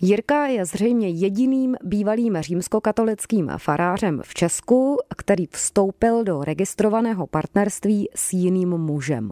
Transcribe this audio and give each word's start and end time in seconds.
Jirka 0.00 0.46
je 0.46 0.64
zřejmě 0.64 1.08
jediným 1.08 1.76
bývalým 1.82 2.36
římskokatolickým 2.40 3.50
farářem 3.56 4.20
v 4.24 4.34
Česku, 4.34 4.98
který 5.16 5.46
vstoupil 5.46 6.24
do 6.24 6.44
registrovaného 6.44 7.26
partnerství 7.26 8.08
s 8.14 8.32
jiným 8.32 8.68
mužem. 8.68 9.30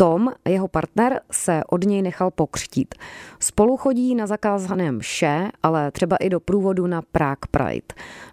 Tom, 0.00 0.32
jeho 0.48 0.68
partner, 0.68 1.20
se 1.30 1.62
od 1.68 1.84
něj 1.84 2.02
nechal 2.02 2.30
pokřtít. 2.30 2.94
Spolu 3.40 3.76
chodí 3.76 4.14
na 4.14 4.26
zakázaném 4.26 5.00
vše, 5.00 5.50
ale 5.62 5.90
třeba 5.90 6.16
i 6.16 6.30
do 6.30 6.40
průvodu 6.40 6.86
na 6.86 7.02
Prague 7.02 7.48
Pride. 7.50 7.86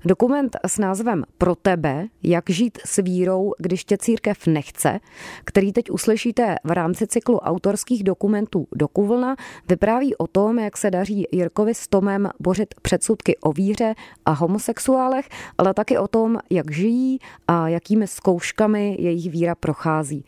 Dokument 0.05 0.55
s 0.67 0.77
názvem 0.77 1.23
Pro 1.37 1.55
tebe, 1.55 2.07
jak 2.23 2.49
žít 2.49 2.77
s 2.85 3.01
vírou, 3.01 3.53
když 3.59 3.85
tě 3.85 3.97
církev 3.97 4.47
nechce, 4.47 4.99
který 5.45 5.73
teď 5.73 5.91
uslyšíte 5.91 6.55
v 6.63 6.71
rámci 6.71 7.07
cyklu 7.07 7.39
autorských 7.39 8.03
dokumentů 8.03 8.67
do 8.75 8.87
Kuvlna, 8.87 9.35
vypráví 9.69 10.15
o 10.15 10.27
tom, 10.27 10.59
jak 10.59 10.77
se 10.77 10.91
daří 10.91 11.27
Jirkovi 11.31 11.73
s 11.73 11.87
Tomem 11.87 12.29
bořit 12.39 12.73
předsudky 12.81 13.37
o 13.37 13.51
víře 13.51 13.95
a 14.25 14.31
homosexuálech, 14.31 15.29
ale 15.57 15.73
taky 15.73 15.97
o 15.97 16.07
tom, 16.07 16.37
jak 16.49 16.71
žijí 16.71 17.19
a 17.47 17.67
jakými 17.67 18.07
zkouškami 18.07 18.97
jejich 18.99 19.31
víra 19.31 19.55
prochází. 19.55 20.25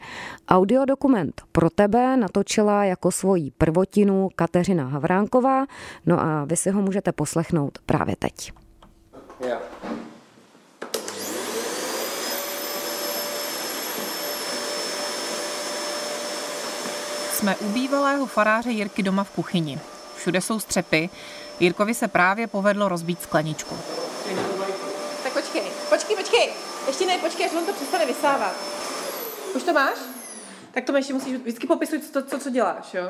Audiodokument 0.50 1.27
pro 1.52 1.70
tebe 1.70 2.18
natočila 2.18 2.84
jako 2.84 3.12
svoji 3.12 3.52
prvotinu 3.52 4.30
Kateřina 4.36 4.88
Havránková, 4.88 5.66
no 6.06 6.20
a 6.20 6.46
vy 6.46 6.56
si 6.56 6.70
ho 6.70 6.82
můžete 6.82 7.12
poslechnout 7.12 7.78
právě 7.86 8.16
teď. 8.16 8.52
Yeah. 9.46 9.62
Jsme 17.34 17.56
u 17.56 17.70
bývalého 17.70 18.26
faráře 18.26 18.72
Jirky 18.72 19.04
doma 19.04 19.24
v 19.24 19.30
kuchyni. 19.30 19.80
Všude 20.16 20.42
jsou 20.42 20.60
střepy. 20.60 21.10
Jirkovi 21.60 21.94
se 21.94 22.08
právě 22.08 22.48
povedlo 22.48 22.90
rozbít 22.90 23.22
skleničku. 23.22 23.78
Tak 25.24 25.34
počkej, 25.34 25.64
počkej, 25.90 26.16
počkej. 26.16 26.50
Ještě 26.88 27.06
ne, 27.06 27.18
počkej, 27.18 27.46
až 27.46 27.52
on 27.52 27.66
to 27.66 27.74
přestane 27.74 28.06
vysávat. 28.06 28.56
Už 29.56 29.64
to 29.64 29.74
máš? 29.74 30.17
Tak 30.78 30.86
to 30.86 30.96
ještě 30.96 31.14
musíš 31.14 31.34
vždycky 31.36 31.68
popisovat, 31.68 32.04
co, 32.14 32.24
co, 32.24 32.40
co 32.40 32.50
děláš, 32.50 32.94
jo? 32.94 33.10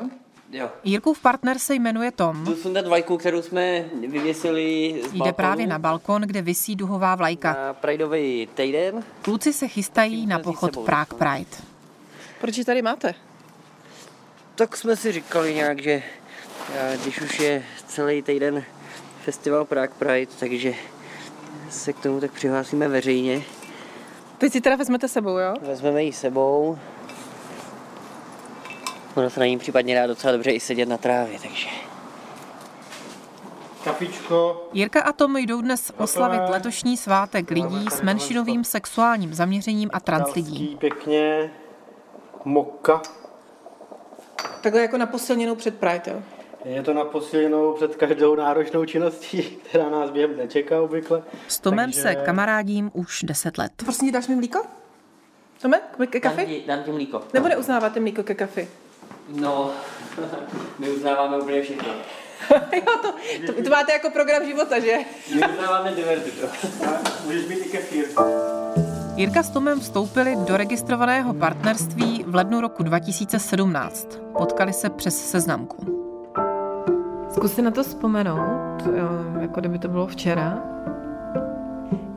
Jo. 0.50 0.70
Jirkův 0.84 1.20
partner 1.20 1.58
se 1.58 1.74
jmenuje 1.74 2.10
Tom. 2.10 2.44
Tu 2.44 2.54
sundat 2.54 2.86
vlajku, 2.86 3.16
kterou 3.16 3.42
jsme 3.42 3.84
vyvěsili 4.08 4.94
z 5.10 5.12
Jde 5.12 5.32
právě 5.32 5.66
na 5.66 5.78
balkon, 5.78 6.22
kde 6.22 6.42
visí 6.42 6.76
duhová 6.76 7.14
vlajka. 7.14 7.52
Na 7.66 7.74
Prideový 7.74 8.48
týden. 8.54 9.04
Kluci 9.22 9.52
se 9.52 9.68
chystají 9.68 10.26
na 10.26 10.38
pochod 10.38 10.78
Prague 10.78 11.18
Pride. 11.18 11.56
Proč 12.40 12.58
ji 12.58 12.64
tady 12.64 12.82
máte? 12.82 13.14
Tak 14.54 14.76
jsme 14.76 14.96
si 14.96 15.12
říkali 15.12 15.54
nějak, 15.54 15.82
že 15.82 16.02
když 17.02 17.20
už 17.20 17.40
je 17.40 17.64
celý 17.86 18.22
týden 18.22 18.64
festival 19.24 19.64
Prague 19.64 19.94
Pride, 19.98 20.32
takže 20.40 20.74
se 21.70 21.92
k 21.92 21.98
tomu 21.98 22.20
tak 22.20 22.32
přihlásíme 22.32 22.88
veřejně. 22.88 23.42
Teď 24.38 24.52
si 24.52 24.60
teda 24.60 24.76
vezmete 24.76 25.08
sebou, 25.08 25.38
jo? 25.38 25.54
Vezmeme 25.62 26.04
ji 26.04 26.12
sebou. 26.12 26.78
Ono 29.18 29.30
se 29.30 29.40
na 29.40 29.46
ní 29.46 29.58
případně 29.58 29.94
dá 29.94 30.06
docela 30.06 30.32
dobře 30.32 30.50
i 30.50 30.60
sedět 30.60 30.88
na 30.88 30.96
trávě, 30.96 31.38
takže... 31.42 31.68
Kapičko. 33.84 34.68
Jirka 34.72 35.02
a 35.02 35.12
Tom 35.12 35.36
jdou 35.36 35.60
dnes 35.60 35.92
oslavit 35.96 36.40
letošní 36.48 36.96
svátek 36.96 37.50
lidí 37.50 37.86
s 37.90 38.02
menšinovým 38.02 38.64
sexuálním 38.64 39.34
zaměřením 39.34 39.90
a 39.92 40.00
translidí. 40.00 40.76
Pěkně, 40.80 41.50
moka. 42.44 43.02
Takhle 44.60 44.80
jako 44.82 44.98
na 44.98 45.06
posilněnou 45.06 45.54
před 45.54 45.78
Pride, 45.78 46.02
jo? 46.06 46.22
Je 46.64 46.82
to 46.82 46.94
na 46.94 47.04
posílenou 47.04 47.72
před 47.72 47.96
každou 47.96 48.34
náročnou 48.34 48.84
činností, 48.84 49.42
která 49.68 49.90
nás 49.90 50.10
během 50.10 50.36
nečeká 50.36 50.82
obvykle. 50.82 51.22
S 51.48 51.60
Tomem 51.60 51.86
Takže... 51.90 52.02
se 52.02 52.14
kamarádím 52.14 52.90
už 52.94 53.22
10 53.22 53.58
let. 53.58 53.72
Prosím, 53.76 54.12
dáš 54.12 54.28
mi 54.28 54.36
mlíko? 54.36 54.62
Tome, 55.62 55.80
ke 56.10 56.20
kafe? 56.20 56.36
Dám 56.36 56.46
ti, 56.46 56.64
dám 56.66 56.82
ti 56.82 56.92
mlíko. 56.92 57.22
Nebo 57.34 57.48
neuznáváte 57.48 58.00
mlíko 58.00 58.22
ke 58.22 58.34
kafe? 58.34 58.66
No, 59.28 59.70
my 60.78 60.90
uznáváme 60.90 61.38
úplně 61.38 61.62
všechno. 61.62 61.88
jo, 62.72 62.98
to, 63.02 63.12
to, 63.46 63.62
to, 63.62 63.70
máte 63.70 63.92
jako 63.92 64.10
program 64.10 64.46
života, 64.46 64.78
že? 64.78 64.96
My 65.34 65.42
uznáváme 65.48 65.92
diverzitu. 65.92 66.46
Můžeš 67.24 67.48
mít 67.48 67.66
i 67.66 67.68
kefír. 67.68 68.04
Jirka 69.16 69.42
s 69.42 69.50
Tomem 69.50 69.80
vstoupili 69.80 70.36
do 70.36 70.56
registrovaného 70.56 71.34
partnerství 71.34 72.24
v 72.26 72.34
lednu 72.34 72.60
roku 72.60 72.82
2017. 72.82 74.18
Potkali 74.38 74.72
se 74.72 74.90
přes 74.90 75.30
seznamku. 75.30 75.76
Zkus 77.32 77.54
si 77.54 77.62
na 77.62 77.70
to 77.70 77.82
vzpomenout, 77.82 78.82
jako 79.40 79.60
kdyby 79.60 79.78
to 79.78 79.88
bylo 79.88 80.06
včera. 80.06 80.62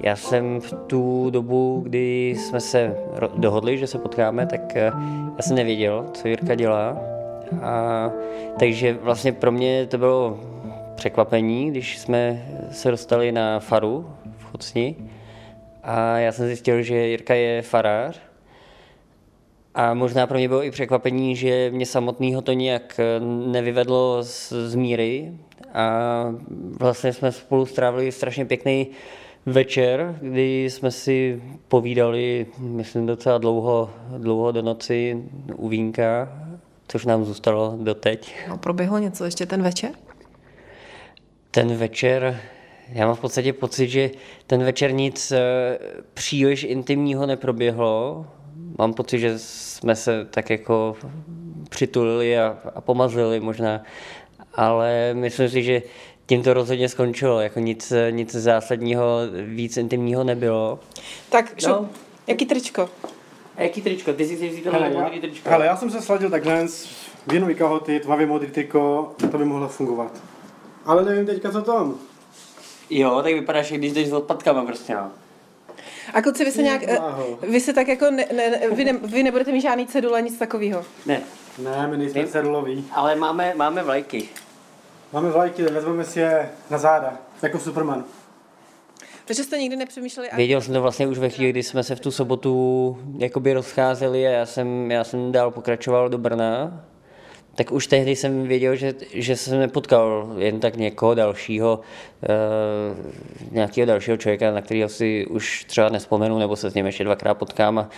Já 0.03 0.15
jsem 0.15 0.61
v 0.61 0.73
tu 0.87 1.29
dobu, 1.29 1.81
kdy 1.85 2.29
jsme 2.29 2.59
se 2.59 2.97
dohodli, 3.35 3.77
že 3.77 3.87
se 3.87 3.99
potkáme, 3.99 4.45
tak 4.45 4.75
eh, 4.75 4.91
já 5.37 5.41
jsem 5.41 5.55
nevěděl, 5.55 6.05
co 6.13 6.27
Jirka 6.27 6.55
dělá. 6.55 6.97
A, 7.61 8.11
takže 8.59 8.93
vlastně 8.93 9.31
pro 9.31 9.51
mě 9.51 9.85
to 9.85 9.97
bylo 9.97 10.39
překvapení, 10.95 11.71
když 11.71 11.97
jsme 11.97 12.45
se 12.71 12.91
dostali 12.91 13.31
na 13.31 13.59
faru 13.59 14.09
v 14.37 14.43
Chocni. 14.43 14.95
A 15.83 16.17
já 16.17 16.31
jsem 16.31 16.45
zjistil, 16.45 16.81
že 16.81 16.95
Jirka 16.95 17.33
je 17.33 17.61
farář. 17.61 18.19
A 19.75 19.93
možná 19.93 20.27
pro 20.27 20.37
mě 20.37 20.47
bylo 20.47 20.63
i 20.63 20.71
překvapení, 20.71 21.35
že 21.35 21.71
mě 21.73 21.85
samotného 21.85 22.41
to 22.41 22.53
nějak 22.53 22.99
nevyvedlo 23.45 24.23
z, 24.23 24.51
z 24.51 24.75
míry. 24.75 25.31
A 25.73 26.25
vlastně 26.79 27.13
jsme 27.13 27.31
spolu 27.31 27.65
strávili 27.65 28.11
strašně 28.11 28.45
pěkný 28.45 28.87
večer, 29.45 30.17
kdy 30.21 30.69
jsme 30.69 30.91
si 30.91 31.41
povídali, 31.67 32.45
myslím, 32.57 33.05
docela 33.05 33.37
dlouho, 33.37 33.89
dlouho 34.17 34.51
do 34.51 34.61
noci 34.61 35.23
u 35.55 35.67
vínka, 35.67 36.29
což 36.87 37.05
nám 37.05 37.25
zůstalo 37.25 37.77
doteď. 37.81 38.35
No, 38.49 38.57
proběhlo 38.57 38.97
něco 38.97 39.25
ještě 39.25 39.45
ten 39.45 39.63
večer? 39.63 39.91
Ten 41.51 41.75
večer, 41.75 42.41
já 42.89 43.05
mám 43.07 43.15
v 43.15 43.19
podstatě 43.19 43.53
pocit, 43.53 43.87
že 43.87 44.11
ten 44.47 44.63
večer 44.63 44.93
nic 44.93 45.31
eh, 45.31 45.39
příliš 46.13 46.63
intimního 46.63 47.25
neproběhlo. 47.25 48.25
Mám 48.77 48.93
pocit, 48.93 49.19
že 49.19 49.39
jsme 49.39 49.95
se 49.95 50.25
tak 50.25 50.49
jako 50.49 50.95
přitulili 51.69 52.39
a, 52.39 52.57
a 52.75 52.81
pomazili 52.81 53.39
možná, 53.39 53.83
ale 54.55 55.13
myslím 55.13 55.49
si, 55.49 55.63
že 55.63 55.81
tím 56.31 56.43
to 56.43 56.53
rozhodně 56.53 56.89
skončilo, 56.89 57.41
jako 57.41 57.59
nic, 57.59 57.93
nic 58.09 58.35
zásadního, 58.35 59.19
víc 59.45 59.77
intimního 59.77 60.23
nebylo. 60.23 60.79
Tak, 61.29 61.59
šo, 61.59 61.69
no. 61.69 61.89
jaký 62.27 62.45
tričko? 62.45 62.89
A 63.57 63.61
jaký 63.61 63.81
tričko? 63.81 64.13
Ty 64.13 64.25
jsi 64.25 64.37
si 64.37 64.49
vzít 64.49 64.65
hele, 64.65 64.89
modrý 64.89 65.19
tričko. 65.19 65.49
Hele, 65.49 65.65
já 65.65 65.77
jsem 65.77 65.89
se 65.89 66.01
sladil 66.01 66.29
takhle 66.29 66.67
v 67.27 67.33
jinou 67.33 67.47
kahoty, 67.57 67.99
tmavě 67.99 68.27
modrý 68.27 68.51
triko, 68.51 69.11
to 69.31 69.37
by 69.37 69.45
mohlo 69.45 69.67
fungovat. 69.67 70.21
Ale 70.85 71.05
nevím 71.05 71.25
teďka, 71.25 71.51
co 71.51 71.61
tam. 71.61 71.95
Jo, 72.89 73.21
tak 73.23 73.33
vypadáš, 73.33 73.71
když 73.71 73.93
jdeš 73.93 74.07
s 74.07 74.13
odpadkama 74.13 74.65
prostě, 74.65 74.93
no. 74.93 75.11
A 76.13 76.21
kluci, 76.21 76.45
vy 76.45 76.51
se 76.51 76.63
nějak, 76.63 76.83
eh, 76.83 76.99
vy 77.41 77.59
se 77.59 77.73
tak 77.73 77.87
jako, 77.87 78.11
ne, 78.11 78.25
ne, 78.35 78.69
vy, 78.71 78.85
ne, 78.85 78.93
vy 78.93 79.23
nebudete 79.23 79.51
mít 79.51 79.61
žádný 79.61 79.87
cedule, 79.87 80.21
nic 80.21 80.37
takového? 80.37 80.85
Ne. 81.05 81.21
Ne, 81.57 81.87
my 81.87 81.97
nejsme 81.97 82.27
ceduloví. 82.27 82.85
Ale 82.91 83.15
máme, 83.15 83.53
máme 83.55 83.83
vlajky. 83.83 84.29
Máme 85.13 85.29
vlajky, 85.29 85.63
vezmeme 85.63 86.03
si 86.03 86.19
je 86.19 86.49
na 86.69 86.77
záda, 86.77 87.13
jako 87.43 87.59
Superman. 87.59 88.03
Takže 89.25 89.43
jste 89.43 89.57
nikdy 89.57 89.75
nepřemýšleli... 89.75 90.29
Věděl 90.35 90.61
jsem 90.61 90.73
to 90.73 90.81
vlastně 90.81 91.07
už 91.07 91.17
ve 91.17 91.29
chvíli, 91.29 91.51
kdy 91.51 91.63
jsme 91.63 91.83
se 91.83 91.95
v 91.95 91.99
tu 91.99 92.11
sobotu 92.11 92.97
jakoby 93.17 93.53
rozcházeli 93.53 94.27
a 94.27 94.29
já 94.29 94.45
jsem, 94.45 94.91
já 94.91 95.03
jsem 95.03 95.31
dál 95.31 95.51
pokračoval 95.51 96.09
do 96.09 96.17
Brna. 96.17 96.83
Tak 97.55 97.71
už 97.71 97.87
tehdy 97.87 98.15
jsem 98.15 98.43
věděl, 98.43 98.75
že, 98.75 98.93
že 99.13 99.35
jsem 99.35 99.59
nepotkal 99.59 100.33
jen 100.37 100.59
tak 100.59 100.75
někoho 100.75 101.13
dalšího, 101.13 101.79
uh, 101.79 103.51
nějakého 103.51 103.85
dalšího 103.85 104.17
člověka, 104.17 104.51
na 104.51 104.61
kterého 104.61 104.89
si 104.89 105.25
už 105.25 105.65
třeba 105.65 105.89
nespomenu, 105.89 106.39
nebo 106.39 106.55
se 106.55 106.69
s 106.69 106.73
ním 106.73 106.85
ještě 106.85 107.03
dvakrát 107.03 107.33
potkám. 107.33 107.77
A, 107.79 107.89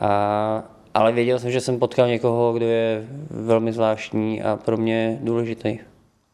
a, 0.00 0.64
ale 0.94 1.12
věděl 1.12 1.38
jsem, 1.38 1.50
že 1.50 1.60
jsem 1.60 1.78
potkal 1.78 2.08
někoho, 2.08 2.52
kdo 2.52 2.66
je 2.66 3.06
velmi 3.30 3.72
zvláštní 3.72 4.42
a 4.42 4.56
pro 4.56 4.76
mě 4.76 5.18
důležitý 5.22 5.78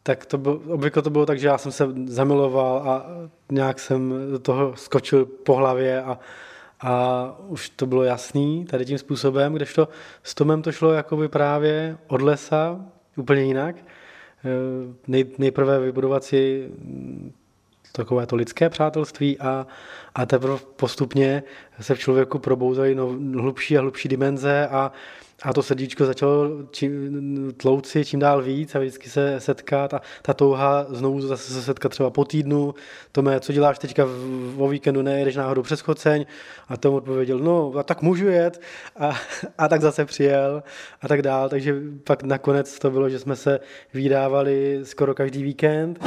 tak 0.07 0.27
to 0.27 0.39
bylo, 0.39 0.61
obvykle 0.69 1.03
to 1.03 1.11
bylo 1.11 1.27
tak, 1.27 1.39
že 1.39 1.47
já 1.47 1.59
jsem 1.59 1.73
se 1.73 1.89
zamiloval 2.07 2.79
a 2.79 3.07
nějak 3.53 3.79
jsem 3.79 4.15
do 4.31 4.39
toho 4.39 4.77
skočil 4.77 5.27
po 5.27 5.55
hlavě 5.55 6.03
a, 6.03 6.19
a 6.81 7.37
už 7.49 7.69
to 7.69 7.87
bylo 7.87 8.03
jasný 8.03 8.65
tady 8.65 8.85
tím 8.85 8.99
způsobem, 8.99 9.55
kdežto 9.55 9.89
s 10.23 10.35
Tomem 10.35 10.63
to 10.63 10.73
šlo 10.73 10.93
jakoby 10.93 11.29
právě 11.29 11.97
od 12.07 12.23
lesa 12.23 12.81
úplně 13.17 13.43
jinak. 13.43 13.77
Eh, 13.77 14.95
nej, 15.07 15.25
nejprve 15.39 15.81
vybudovat 15.81 16.25
si 16.25 16.69
takové 17.93 18.27
to 18.27 18.37
lidské 18.37 18.71
přátelství 18.71 19.39
a, 19.39 19.67
a 20.15 20.27
teprve 20.27 20.59
postupně 20.77 21.43
se 21.81 21.95
v 21.95 21.99
člověku 21.99 22.39
probouzají 22.39 22.95
no, 22.95 23.07
hlubší 23.41 23.79
a 23.79 23.81
hlubší 23.81 24.09
dimenze 24.09 24.69
a 24.69 24.93
a 25.43 25.53
to 25.53 25.63
srdíčko 25.63 26.07
začalo 26.07 26.49
čím, 26.71 27.53
tlouci 27.57 28.05
čím 28.05 28.21
dál 28.21 28.43
víc 28.43 28.75
a 28.75 28.79
vždycky 28.79 29.11
se 29.11 29.41
setkat 29.41 29.95
a 29.95 30.01
ta 30.23 30.35
touha 30.35 30.87
znovu 30.89 31.21
zase 31.21 31.53
se 31.53 31.63
setkat 31.63 31.89
třeba 31.89 32.11
po 32.11 32.25
týdnu. 32.25 32.75
To 33.13 33.23
mé, 33.23 33.41
co 33.41 33.53
děláš 33.53 33.79
teďka 33.79 34.07
o 34.57 34.69
víkendu, 34.69 35.03
nejedeš 35.03 35.37
náhodou 35.37 35.63
přes 35.63 35.81
choceň? 35.81 36.27
A 36.69 36.77
tomu 36.77 36.97
odpověděl, 36.97 37.39
no 37.39 37.73
a 37.77 37.83
tak 37.83 38.03
můžu 38.03 38.29
jet. 38.29 38.61
A, 38.97 39.17
a 39.59 39.69
tak 39.69 39.81
zase 39.81 40.05
přijel 40.05 40.63
a 41.03 41.09
tak 41.09 41.23
dál. 41.23 41.49
Takže 41.49 41.81
pak 42.05 42.23
nakonec 42.23 42.79
to 42.79 42.91
bylo, 42.91 43.09
že 43.09 43.19
jsme 43.19 43.37
se 43.37 43.61
vydávali 43.95 44.81
skoro 44.83 45.15
každý 45.15 45.43
víkend. 45.43 45.99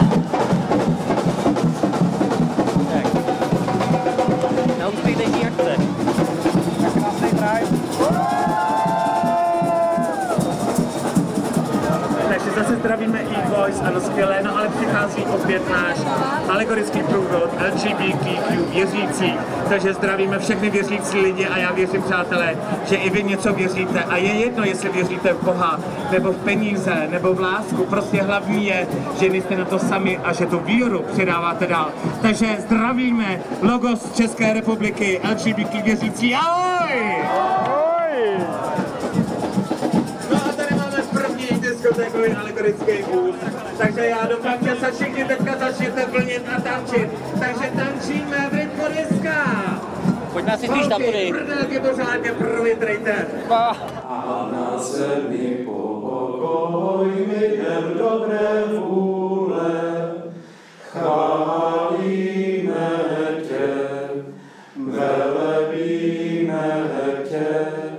Zdravíme 12.80 13.20
e-voice, 13.20 13.82
ano 13.82 14.00
skvělé, 14.02 14.40
no 14.44 14.58
ale 14.58 14.70
přichází 14.70 15.24
opět 15.24 15.70
náš 15.70 15.98
alegorický 16.50 17.04
průvod 17.04 17.50
LGBTQ 17.74 18.38
věřící, 18.74 19.34
takže 19.70 19.94
zdravíme 19.94 20.40
všechny 20.40 20.70
věřící 20.70 21.20
lidi 21.20 21.48
a 21.48 21.58
já 21.58 21.72
věřím, 21.72 22.02
přátelé, 22.02 22.56
že 22.86 22.96
i 22.96 23.10
vy 23.10 23.24
něco 23.24 23.54
věříte. 23.54 24.04
A 24.04 24.18
je 24.18 24.34
jedno, 24.34 24.64
jestli 24.64 24.90
věříte 24.90 25.34
v 25.34 25.44
Boha, 25.44 25.80
nebo 26.12 26.32
v 26.32 26.38
peníze, 26.38 27.08
nebo 27.10 27.34
v 27.34 27.40
lásku, 27.40 27.86
prostě 27.86 28.22
hlavní 28.22 28.66
je, 28.66 28.88
že 29.20 29.30
nejste 29.30 29.58
na 29.58 29.66
to 29.66 29.80
sami 29.80 30.18
a 30.24 30.34
že 30.34 30.46
tu 30.46 30.60
víru 30.60 31.06
předáváte 31.14 31.68
dál. 31.68 31.92
Takže 32.22 32.48
zdravíme 32.60 33.42
logos 33.62 34.14
České 34.14 34.54
republiky, 34.54 35.22
LGBT 35.32 35.74
věřící, 35.84 36.36
ahoj! 36.36 37.57
Diskotékový 41.98 42.36
alegorický 42.36 43.02
vůz. 43.12 43.36
Takže 43.78 44.06
já 44.06 44.28
doufám, 44.28 44.58
že 44.62 44.76
se 44.76 44.92
všichni 44.92 45.26
teďka 45.26 45.58
začnete 45.58 46.06
plnit 46.06 46.44
a 46.58 46.62
tančit. 46.62 47.10
Takže 47.40 47.72
tančíme 47.76 48.50
v 48.52 48.54
rytmu 48.54 48.84
diska. 48.88 49.46
Pojďme 50.34 50.58
si 50.58 50.68
spíš 50.68 50.88
na 50.88 50.96
tudy. 50.98 51.32
Prdelky 51.32 51.80
pořádně 51.80 52.32
provětrejte. 52.32 53.28
A 54.04 54.50
na 54.52 54.78
zemi 54.78 55.58
pokoj, 55.66 57.08
lidem 57.40 57.98
dobré 57.98 58.64
vůle, 58.80 60.12
chválíme 60.92 62.90
tě, 63.48 63.68
velebíme 64.92 66.84
tě. 67.30 67.48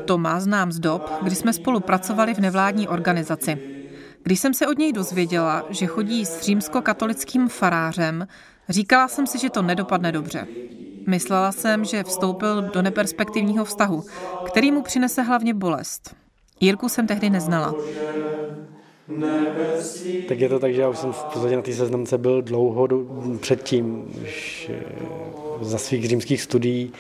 To 0.05 0.19
má 0.19 0.41
znám 0.41 0.73
z 0.73 0.79
dob, 0.79 1.11
kdy 1.23 1.35
jsme 1.35 1.53
spolu 1.53 1.81
pracovali 1.81 2.35
v 2.35 2.39
nevládní 2.39 2.89
organizaci. 2.89 3.78
Když 4.23 4.41
jsem 4.41 4.55
se 4.55 4.67
od 4.67 4.79
něj 4.79 4.93
dozvěděla, 4.93 5.67
že 5.71 5.87
chodí 5.87 6.27
s 6.27 6.41
římskokatolickým 6.41 7.49
farářem, 7.49 8.27
říkala 8.69 9.09
jsem 9.09 9.27
si, 9.27 9.39
že 9.39 9.51
to 9.51 9.63
nedopadne 9.63 10.13
dobře. 10.13 10.47
Myslela 11.07 11.53
jsem, 11.53 11.85
že 11.85 12.03
vstoupil 12.03 12.63
do 12.63 12.83
neperspektivního 12.83 13.65
vztahu, 13.65 14.05
který 14.47 14.73
mu 14.73 14.83
přinese 14.83 15.23
hlavně 15.23 15.55
bolest. 15.55 16.15
Jirku 16.61 16.89
jsem 16.89 17.07
tehdy 17.07 17.31
neznala. 17.31 17.75
Tak 20.29 20.41
je 20.41 20.49
to 20.49 20.59
tak, 20.59 20.75
že 20.75 20.81
já 20.81 20.89
už 20.89 20.99
jsem 20.99 21.13
v 21.13 21.25
podstatě 21.25 21.57
na 21.57 21.63
té 21.63 21.73
seznamce 21.73 22.19
byl 22.19 22.43
dlouho 22.43 22.89
předtím, 23.41 24.05
už 24.23 24.71
eh, 24.75 24.85
za 25.61 25.79
svých 25.79 26.09
římských 26.09 26.43
studií. 26.43 26.93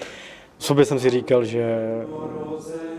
V 0.58 0.64
sobě 0.64 0.84
jsem 0.84 0.98
si 0.98 1.10
říkal, 1.10 1.44
že 1.44 1.78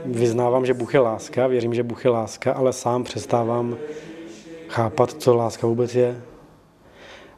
vyznávám, 0.05 0.65
že 0.65 0.73
Bůh 0.73 0.93
je 0.93 0.99
láska, 0.99 1.47
věřím, 1.47 1.73
že 1.73 1.83
Bůh 1.83 2.05
je 2.05 2.11
láska, 2.11 2.53
ale 2.53 2.73
sám 2.73 3.03
přestávám 3.03 3.77
chápat, 4.67 5.13
co 5.13 5.35
láska 5.35 5.67
vůbec 5.67 5.95
je. 5.95 6.21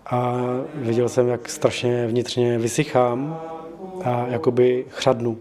A 0.06 0.38
viděl 0.74 1.10
jsem, 1.10 1.28
jak 1.28 1.50
strašně 1.50 2.08
vnitřně 2.08 2.58
vysychám 2.58 3.42
a 4.04 4.28
jakoby 4.28 4.86
chřadnu. 4.90 5.38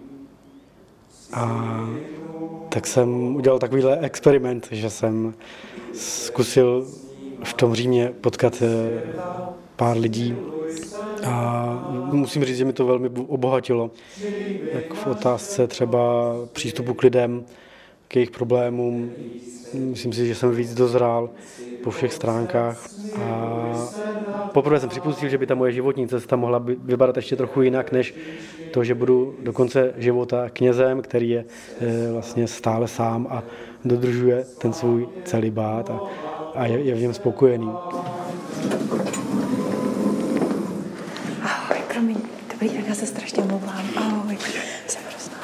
A 1.33 1.71
tak 2.69 2.87
jsem 2.87 3.37
udělal 3.37 3.59
takovýhle 3.59 3.99
experiment, 3.99 4.69
že 4.71 4.91
jsem 4.91 5.35
zkusil 5.95 6.87
v 7.45 7.55
tom 7.55 7.75
Římě 7.75 8.13
potkat 8.21 8.63
eh, 8.63 9.03
pár 9.81 9.97
lidí 9.97 10.37
a 11.27 11.89
musím 12.13 12.45
říct, 12.45 12.57
že 12.57 12.65
mi 12.65 12.73
to 12.73 12.87
velmi 12.87 13.09
obohatilo. 13.09 13.91
Jak 14.73 14.95
v 14.95 15.07
otázce 15.07 15.67
třeba 15.67 16.33
přístupu 16.53 16.95
k 16.95 17.03
lidem, 17.03 17.45
k 18.09 18.17
jejich 18.17 18.31
problémům. 18.31 19.11
Myslím 19.75 20.13
si, 20.13 20.27
že 20.27 20.35
jsem 20.35 20.51
víc 20.55 20.75
dozrál 20.75 21.31
po 21.85 21.91
všech 21.91 22.13
stránkách. 22.13 22.89
A 23.23 23.89
poprvé 24.53 24.81
jsem 24.81 24.89
připustil, 24.89 25.29
že 25.29 25.39
by 25.39 25.47
ta 25.47 25.55
moje 25.55 25.73
životní 25.73 26.09
cesta 26.09 26.37
mohla 26.37 26.59
vypadat 26.85 27.17
ještě 27.17 27.37
trochu 27.37 27.63
jinak, 27.63 27.93
než 27.93 28.15
to, 28.71 28.85
že 28.85 28.95
budu 28.95 29.35
do 29.43 29.53
konce 29.53 29.95
života 29.97 30.51
knězem, 30.53 31.03
který 31.03 31.31
je 31.31 31.45
eh, 31.81 32.13
vlastně 32.13 32.47
stále 32.47 32.89
sám 32.89 33.27
a 33.31 33.43
dodržuje 33.85 34.45
ten 34.59 34.73
svůj 34.73 35.09
celibát 35.25 35.91
a, 35.91 36.01
a 36.55 36.67
je, 36.67 36.81
je 36.81 36.95
v 36.95 37.01
něm 37.01 37.15
spokojený. 37.15 37.71
Ahoj, 41.43 41.79
promiň, 41.93 42.17
dobrý, 42.61 42.77
tak 42.77 42.89
já 42.89 42.95
se 42.95 43.07
strašně 43.07 43.43
omlouvám. 43.43 43.85
Ahoj, 43.97 44.39
jsem 44.87 45.03
hrozná. 45.09 45.37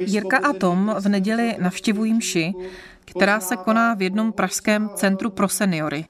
Jirka 0.00 0.38
a 0.38 0.52
Tom 0.52 0.94
v 1.00 1.08
neděli 1.08 1.56
navštěvují 1.58 2.14
mši, 2.14 2.52
která 3.04 3.40
se 3.40 3.56
koná 3.56 3.94
v 3.94 4.02
jednom 4.02 4.32
pražském 4.32 4.90
centru 4.94 5.30
pro 5.30 5.48
seniory. 5.48 6.04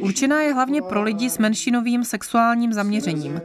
Určená 0.00 0.42
je 0.42 0.54
hlavně 0.54 0.82
pro 0.82 1.02
lidi 1.02 1.30
s 1.30 1.38
menšinovým 1.38 2.04
sexuálním 2.04 2.72
zaměřením, 2.72 3.40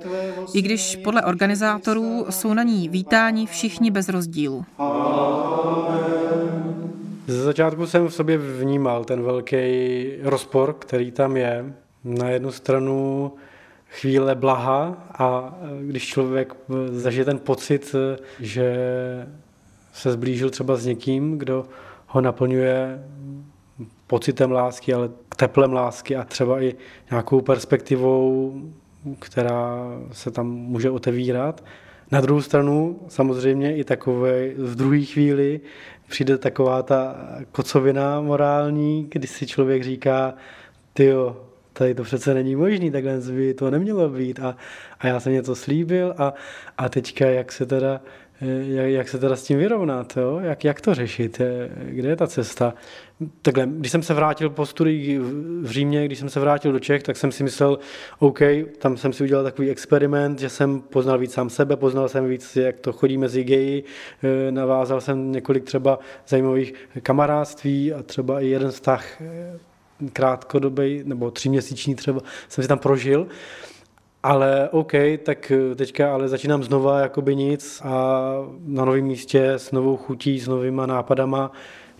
i 0.54 0.62
když 0.62 0.96
podle 0.96 1.22
organizátorů 1.22 2.26
jsou 2.30 2.54
na 2.54 2.64
ní 2.64 2.90
vítáni 2.90 3.46
všichni 3.46 3.92
bez 3.92 4.10
rozdílu. 4.10 4.66
Ze 7.28 7.44
začátku 7.44 7.88
jsem 7.88 8.08
v 8.08 8.14
sobě 8.14 8.38
vnímal 8.38 9.06
ten 9.06 9.24
velký 9.24 9.58
rozpor, 10.24 10.76
který 10.80 11.12
tam 11.12 11.38
je. 11.38 11.74
Na 12.04 12.30
jednu 12.30 12.52
stranu 12.52 13.32
chvíle 13.88 14.36
blaha 14.36 15.08
a 15.18 15.56
když 15.82 16.08
člověk 16.08 16.56
zažije 16.90 17.26
ten 17.26 17.40
pocit, 17.40 17.96
že 18.40 18.78
se 19.94 20.12
zblížil 20.12 20.50
třeba 20.50 20.76
s 20.76 20.86
někým, 20.86 21.38
kdo 21.38 21.66
ho 22.08 22.22
naplňuje 22.22 23.04
pocitem 24.08 24.52
lásky, 24.52 24.94
ale 24.94 25.10
teplem 25.38 25.74
lásky 25.74 26.16
a 26.16 26.24
třeba 26.24 26.62
i 26.62 26.76
nějakou 27.12 27.42
perspektivou, 27.42 28.54
která 29.20 29.88
se 30.12 30.32
tam 30.32 30.48
může 30.48 30.90
otevírat. 30.90 31.64
Na 32.12 32.22
druhou 32.22 32.42
stranu 32.42 33.00
samozřejmě 33.08 33.76
i 33.76 33.84
takové 33.84 34.50
v 34.50 34.76
druhé 34.76 35.02
chvíli 35.02 35.62
přijde 36.10 36.38
taková 36.38 36.84
ta 36.84 37.16
kocovina 37.52 38.22
morální, 38.22 39.08
kdy 39.12 39.28
si 39.28 39.48
člověk 39.48 39.84
říká, 39.84 40.34
tyjo, 40.94 41.46
tady 41.74 41.96
to 41.96 42.04
přece 42.04 42.34
není 42.34 42.56
možný, 42.56 42.92
takhle 42.92 43.18
by 43.18 43.54
to 43.54 43.72
nemělo 43.72 44.10
být 44.10 44.40
a, 44.40 44.58
a 45.00 45.08
já 45.08 45.20
jsem 45.20 45.34
něco 45.34 45.56
slíbil 45.56 46.16
a, 46.18 46.34
a 46.78 46.90
teďka 46.90 47.26
jak 47.26 47.52
se 47.52 47.66
teda 47.66 48.02
jak, 48.42 48.88
jak 48.90 49.10
se 49.10 49.18
teda 49.18 49.36
s 49.36 49.44
tím 49.44 49.58
vyrovnat, 49.58 50.18
jo? 50.18 50.40
Jak, 50.40 50.64
jak 50.64 50.82
to 50.82 50.94
řešit, 50.94 51.42
kde 51.86 52.10
je 52.10 52.16
ta 52.16 52.28
cesta. 52.28 52.74
Takhle, 53.42 53.68
když 53.68 53.92
jsem 53.92 54.04
se 54.04 54.14
vrátil 54.14 54.50
po 54.50 54.66
studii 54.66 55.20
v 55.62 55.66
Římě, 55.66 56.06
když 56.06 56.20
jsem 56.20 56.30
se 56.30 56.40
vrátil 56.40 56.72
do 56.72 56.80
Čech, 56.80 57.04
tak 57.04 57.18
jsem 57.18 57.32
si 57.32 57.44
myslel, 57.44 57.80
OK, 58.20 58.40
tam 58.78 58.98
jsem 58.98 59.14
si 59.14 59.24
udělal 59.24 59.44
takový 59.44 59.70
experiment, 59.70 60.40
že 60.40 60.50
jsem 60.50 60.82
poznal 60.82 61.18
víc 61.18 61.34
sám 61.34 61.50
sebe, 61.50 61.76
poznal 61.76 62.10
jsem 62.10 62.28
víc, 62.28 62.56
jak 62.56 62.80
to 62.80 62.94
chodí 62.94 63.18
mezi 63.18 63.44
geji, 63.44 63.84
eh, 64.24 64.52
navázal 64.52 65.02
jsem 65.02 65.32
několik 65.32 65.64
třeba 65.64 66.00
zajímavých 66.28 66.74
kamarádství 67.04 67.94
a 67.94 68.04
třeba 68.04 68.42
i 68.42 68.48
jeden 68.48 68.72
vztah 68.72 69.22
eh, 69.22 69.60
krátkodobý 70.14 71.02
nebo 71.06 71.32
tříměsíční 71.32 71.96
třeba 71.96 72.22
jsem 72.50 72.64
si 72.64 72.68
tam 72.68 72.80
prožil. 72.80 73.28
Ale 74.24 74.70
OK, 74.72 74.92
tak 75.24 75.52
teďka 75.76 76.14
ale 76.14 76.30
začínám 76.30 76.64
znova 76.64 77.00
jakoby 77.00 77.36
nic 77.36 77.82
a 77.86 78.24
na 78.66 78.86
novém 78.86 79.06
místě 79.06 79.52
s 79.52 79.72
novou 79.72 79.98
chutí, 79.98 80.40
s 80.40 80.48
novýma 80.48 80.86
nápadama, 80.86 81.52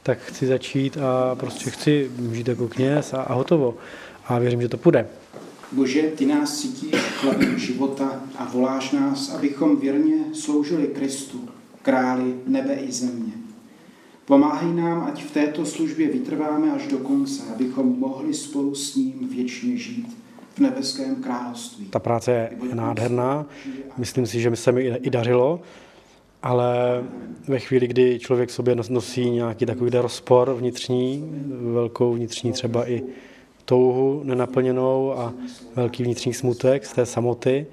tak 0.04 0.20
chci 0.20 0.48
začít 0.48 0.98
a 0.98 1.36
prostě 1.36 1.70
chci 1.70 2.12
žít 2.32 2.48
jako 2.48 2.68
kněz 2.68 3.14
a, 3.14 3.22
a 3.22 3.34
hotovo. 3.34 3.76
A 4.28 4.40
věřím, 4.40 4.62
že 4.62 4.70
to 4.70 4.78
půjde. 4.78 5.08
Bože, 5.72 6.02
ty 6.02 6.26
nás 6.26 6.60
cítíš 6.62 7.22
hlavním 7.22 7.60
života 7.60 8.22
a 8.38 8.46
voláš 8.46 8.92
nás, 8.92 9.36
abychom 9.36 9.78
věrně 9.80 10.16
sloužili 10.34 10.88
Kristu, 10.88 11.50
králi 11.82 12.34
nebe 12.48 12.74
i 12.74 12.92
země. 12.92 13.43
Pomáhej 14.26 14.74
nám, 14.74 15.04
ať 15.04 15.24
v 15.24 15.32
této 15.32 15.66
službě 15.66 16.08
vytrváme 16.08 16.72
až 16.72 16.88
do 16.88 16.98
konce, 16.98 17.44
abychom 17.56 18.00
mohli 18.00 18.34
spolu 18.34 18.76
s 18.76 18.96
ním 18.96 19.30
věčně 19.36 19.78
žít 19.78 20.18
v 20.56 20.60
nebeském 20.60 21.16
království. 21.16 21.86
Ta 21.86 22.00
práce 22.00 22.32
je 22.70 22.76
nádherná, 22.76 23.46
myslím 23.98 24.26
si, 24.26 24.42
že 24.42 24.50
mi 24.50 24.58
se 24.58 24.72
mi 24.72 24.82
i 24.82 25.10
dařilo 25.10 25.62
ale 26.44 27.04
ve 27.48 27.60
chvíli, 27.60 27.88
kdy 27.88 28.20
člověk 28.20 28.50
sobě 28.50 28.76
nosí 28.90 29.30
nějaký 29.30 29.66
takový 29.66 29.92
rozpor 29.94 30.54
vnitřní, 30.54 31.32
velkou 31.74 32.14
vnitřní 32.14 32.52
třeba 32.52 32.90
i 32.90 33.04
touhu 33.66 34.22
nenaplněnou 34.24 35.14
a 35.18 35.34
velký 35.76 36.04
vnitřní 36.04 36.34
smutek 36.34 36.86
z 36.86 36.94
té 36.94 37.06
samoty 37.06 37.66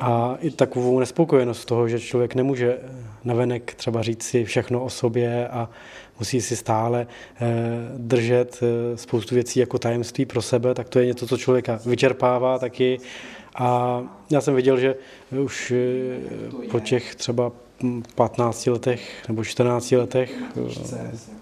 a 0.00 0.36
i 0.40 0.50
takovou 0.50 1.00
nespokojenost 1.00 1.64
toho, 1.64 1.88
že 1.88 2.00
člověk 2.00 2.34
nemůže 2.34 2.78
navenek 3.24 3.74
třeba 3.74 4.02
říct 4.02 4.22
si 4.22 4.44
všechno 4.44 4.84
o 4.84 4.90
sobě 4.90 5.48
a 5.48 5.68
musí 6.18 6.40
si 6.40 6.56
stále 6.56 7.06
eh, 7.40 7.46
držet 7.96 8.60
eh, 8.62 8.96
spoustu 8.96 9.34
věcí 9.34 9.60
jako 9.60 9.78
tajemství 9.78 10.26
pro 10.26 10.42
sebe, 10.42 10.74
tak 10.74 10.88
to 10.88 10.98
je 10.98 11.06
něco, 11.06 11.26
co 11.26 11.36
člověka 11.36 11.80
vyčerpává 11.86 12.58
taky. 12.58 12.98
A 13.54 14.02
já 14.30 14.40
jsem 14.40 14.54
viděl, 14.54 14.80
že 14.80 14.94
už 15.42 15.70
eh, 15.70 16.68
po 16.70 16.80
těch 16.80 17.14
třeba 17.14 17.52
15 18.14 18.66
letech 18.66 19.28
nebo 19.28 19.44
14 19.44 19.90
letech 19.90 20.34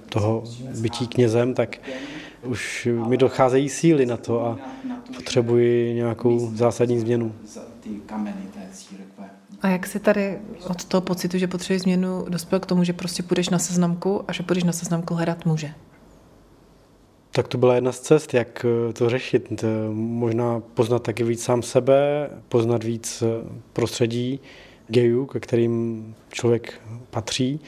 toho 0.08 0.44
bytí 0.80 1.08
knězem, 1.08 1.54
tak 1.54 1.78
už 2.46 2.88
mi 3.08 3.16
docházejí 3.16 3.68
síly 3.68 4.06
na 4.06 4.16
to 4.16 4.46
a 4.46 4.58
potřebuji 5.16 5.94
nějakou 5.94 6.50
zásadní 6.54 7.00
změnu. 7.00 7.34
A 9.62 9.68
jak 9.68 9.86
si 9.86 10.00
tady 10.00 10.38
od 10.70 10.84
toho 10.84 11.00
pocitu, 11.00 11.38
že 11.38 11.46
potřebuješ 11.46 11.82
změnu, 11.82 12.24
dospěl 12.28 12.60
k 12.60 12.66
tomu, 12.66 12.84
že 12.84 12.92
prostě 12.92 13.22
půjdeš 13.22 13.48
na 13.48 13.58
seznamku 13.58 14.24
a 14.28 14.32
že 14.32 14.42
půjdeš 14.42 14.64
na 14.64 14.72
seznamku 14.72 15.14
hledat 15.14 15.46
muže? 15.46 15.70
Tak 17.30 17.48
to 17.48 17.58
byla 17.58 17.74
jedna 17.74 17.92
z 17.92 18.00
cest, 18.00 18.34
jak 18.34 18.66
eh, 18.88 18.92
to 18.92 19.10
řešit. 19.10 19.64
Možná 19.92 20.60
poznat 20.60 21.02
taky 21.02 21.24
víc 21.24 21.42
sám 21.42 21.62
sebe, 21.62 22.30
poznat 22.48 22.84
víc 22.84 23.22
eh, 23.22 23.48
prostředí 23.72 24.40
gejů, 24.88 25.26
ke 25.26 25.40
kterým 25.40 26.14
člověk 26.32 26.80
patří. 27.10 27.60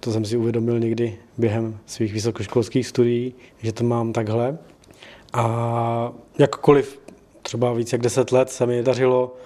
To 0.00 0.12
jsem 0.12 0.24
si 0.24 0.36
uvědomil 0.36 0.78
někdy 0.78 1.18
během 1.38 1.78
svých 1.86 2.12
vysokoškolských 2.12 2.86
studií, 2.86 3.34
že 3.58 3.72
to 3.72 3.84
mám 3.84 4.12
takhle. 4.12 4.58
A 5.32 6.12
jakkoliv 6.38 7.00
třeba 7.42 7.72
víc 7.72 7.92
jak 7.92 8.02
deset 8.02 8.32
let 8.32 8.50
se 8.50 8.66
mi 8.66 8.82
dařilo 8.82 9.36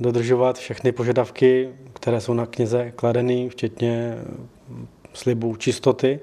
dodržovat 0.00 0.58
všechny 0.58 0.92
požadavky, 0.92 1.68
které 1.92 2.20
jsou 2.20 2.34
na 2.34 2.46
kněze 2.46 2.92
kladeny, 2.96 3.48
včetně 3.48 4.14
slibu 5.14 5.56
čistoty. 5.56 6.20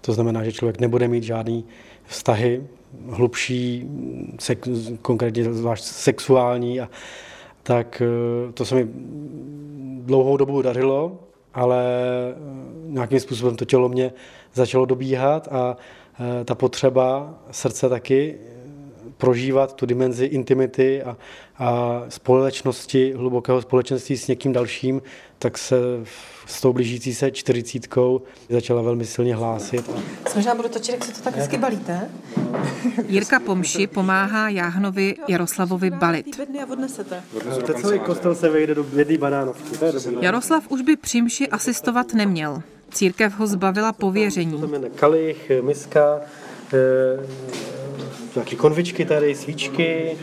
To 0.00 0.12
znamená, 0.12 0.44
že 0.44 0.52
člověk 0.52 0.80
nebude 0.80 1.08
mít 1.08 1.24
žádný 1.24 1.64
vztahy 2.04 2.64
hlubší, 3.08 3.88
sek, 4.38 4.68
konkrétně 5.02 5.44
zvlášť 5.44 5.84
sexuální. 5.84 6.80
A, 6.80 6.88
tak 7.62 8.02
eh, 8.02 8.52
to 8.52 8.64
se 8.64 8.74
mi 8.74 8.88
dlouhou 10.04 10.36
dobu 10.36 10.62
dařilo, 10.62 11.18
ale 11.54 11.84
eh, 12.30 12.34
nějakým 12.82 13.20
způsobem 13.20 13.56
to 13.56 13.64
tělo 13.64 13.88
mě 13.88 14.12
začalo 14.54 14.84
dobíhat 14.84 15.48
a 15.50 15.76
eh, 16.40 16.44
ta 16.44 16.54
potřeba 16.54 17.34
srdce 17.50 17.88
taky 17.88 18.38
prožívat 19.20 19.72
tu 19.72 19.86
dimenzi 19.86 20.24
intimity 20.24 21.02
a, 21.02 21.16
a 21.58 22.02
společnosti, 22.08 23.12
hlubokého 23.16 23.62
společenství 23.62 24.16
s 24.16 24.28
někým 24.28 24.52
dalším, 24.52 25.02
tak 25.38 25.58
se 25.58 25.76
s 26.46 26.60
tou 26.60 26.72
blížící 26.72 27.14
se 27.14 27.30
čtyřicítkou 27.30 28.22
začala 28.48 28.82
velmi 28.82 29.04
silně 29.04 29.34
hlásit. 29.34 29.90
Možná 30.36 30.54
budu 30.54 30.68
točit, 30.68 30.92
jak 30.92 31.04
se 31.04 31.12
to 31.12 31.20
tak 31.20 31.36
hezky 31.36 31.58
balíte. 31.58 32.10
Jirka 33.08 33.40
Pomši 33.40 33.86
pomáhá 33.86 34.48
Jáhnovi 34.48 35.14
Jaroslavovi 35.28 35.90
balit. 35.90 36.40
a 36.62 36.72
odnesete. 36.72 37.22
To 37.66 37.74
celý 37.74 37.98
kostel 37.98 38.34
se 38.34 38.48
vejde 38.48 38.74
do 38.74 38.86
jedné 38.96 39.18
banánovky. 39.18 39.76
Jaroslav 40.20 40.64
už 40.68 40.82
by 40.82 40.96
při 40.96 41.22
mši 41.22 41.48
asistovat 41.48 42.14
neměl. 42.14 42.62
Církev 42.90 43.38
ho 43.38 43.46
zbavila 43.46 43.92
pověření. 43.92 44.62
Kalich, 44.94 45.50
miska, 45.60 46.20
nějaké 48.34 48.56
konvičky 48.56 49.04
tady, 49.04 49.34
svíčky, 49.34 50.16